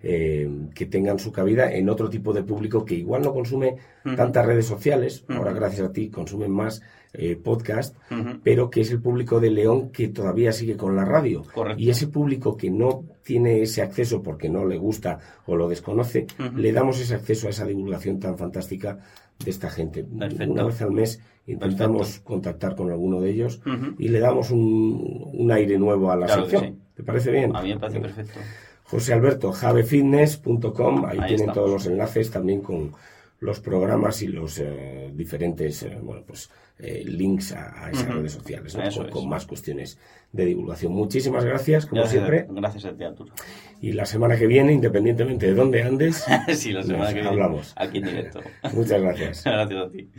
que, 0.00 0.86
tengan 0.86 1.18
su 1.18 1.32
cabida 1.32 1.72
en 1.72 1.88
otro 1.88 2.08
tipo 2.08 2.32
de 2.32 2.44
público 2.44 2.84
que 2.84 2.94
igual 2.94 3.22
no 3.22 3.32
consume 3.32 3.76
tantas 4.16 4.46
redes 4.46 4.66
sociales, 4.66 5.24
ahora 5.28 5.52
gracias 5.52 5.88
a 5.88 5.92
ti 5.92 6.08
consumen 6.08 6.52
más 6.52 6.82
eh, 7.16 7.36
podcast, 7.36 7.96
pero 8.42 8.70
que 8.70 8.80
es 8.80 8.90
el 8.90 9.00
público 9.00 9.38
de 9.38 9.50
León 9.50 9.90
que 9.90 10.08
todavía 10.08 10.52
sigue 10.52 10.76
con 10.76 10.96
la 10.96 11.04
radio. 11.04 11.44
Y 11.76 11.90
ese 11.90 12.08
público 12.08 12.56
que 12.56 12.70
no 12.70 13.04
tiene 13.22 13.62
ese 13.62 13.82
acceso 13.82 14.22
porque 14.22 14.48
no 14.48 14.66
le 14.66 14.78
gusta 14.78 15.20
o 15.46 15.54
lo 15.56 15.68
desconoce, 15.68 16.26
le 16.56 16.72
damos 16.72 17.00
ese 17.00 17.14
acceso 17.14 17.46
a 17.46 17.50
esa 17.50 17.66
divulgación 17.66 18.18
tan 18.18 18.36
fantástica 18.36 18.98
de 19.42 19.50
esta 19.50 19.70
gente. 19.70 20.04
Una 20.04 20.64
vez 20.64 20.82
al 20.82 20.90
mes 20.90 21.20
intentamos 21.46 22.20
contactar 22.20 22.74
con 22.74 22.90
alguno 22.90 23.20
de 23.20 23.30
ellos 23.30 23.60
y 23.98 24.08
le 24.08 24.18
damos 24.18 24.50
un, 24.50 25.50
aire 25.52 25.78
nuevo 25.78 26.10
a 26.10 26.16
la 26.16 26.28
sección. 26.28 26.80
¿Te 26.94 27.02
parece 27.02 27.30
bien? 27.30 27.54
A 27.54 27.62
mí 27.62 27.74
me 27.74 27.78
parece 27.78 28.00
perfecto. 28.00 28.40
José 28.84 29.14
Alberto, 29.14 29.50
javefitness.com, 29.52 31.04
ahí, 31.06 31.18
tienen 31.28 31.52
todos 31.52 31.70
los 31.70 31.86
enlaces 31.86 32.30
también 32.30 32.60
con 32.60 32.92
los 33.40 33.60
programas 33.60 34.22
y 34.22 34.28
los 34.28 34.58
eh, 34.58 35.10
diferentes 35.14 35.82
eh, 35.82 35.98
bueno, 36.00 36.22
pues, 36.26 36.50
eh, 36.78 37.04
links 37.06 37.52
a, 37.52 37.90
esas 37.90 38.08
redes 38.08 38.32
sociales, 38.32 38.76
con, 39.10 39.28
más 39.28 39.46
cuestiones 39.46 39.98
de 40.32 40.46
divulgación. 40.46 40.92
Muchísimas 40.92 41.44
gracias, 41.44 41.86
como 41.86 42.06
siempre. 42.06 42.46
Gracias 42.48 42.84
a 42.86 42.96
ti, 42.96 43.04
Arturo. 43.04 43.32
Y 43.80 43.92
la 43.92 44.06
semana 44.06 44.36
que 44.36 44.46
viene, 44.46 44.72
independientemente 44.72 45.46
de 45.46 45.54
dónde 45.54 45.82
andes, 45.82 46.24
sí, 46.54 46.72
la 46.72 46.82
semana 46.82 47.12
que 47.12 47.20
hablamos. 47.20 47.72
aquí 47.76 47.98
en 47.98 48.04
directo. 48.04 48.40
Muchas 48.72 49.00
gracias. 49.00 49.44
gracias 49.44 49.86
a 49.86 49.90
ti. 49.90 50.10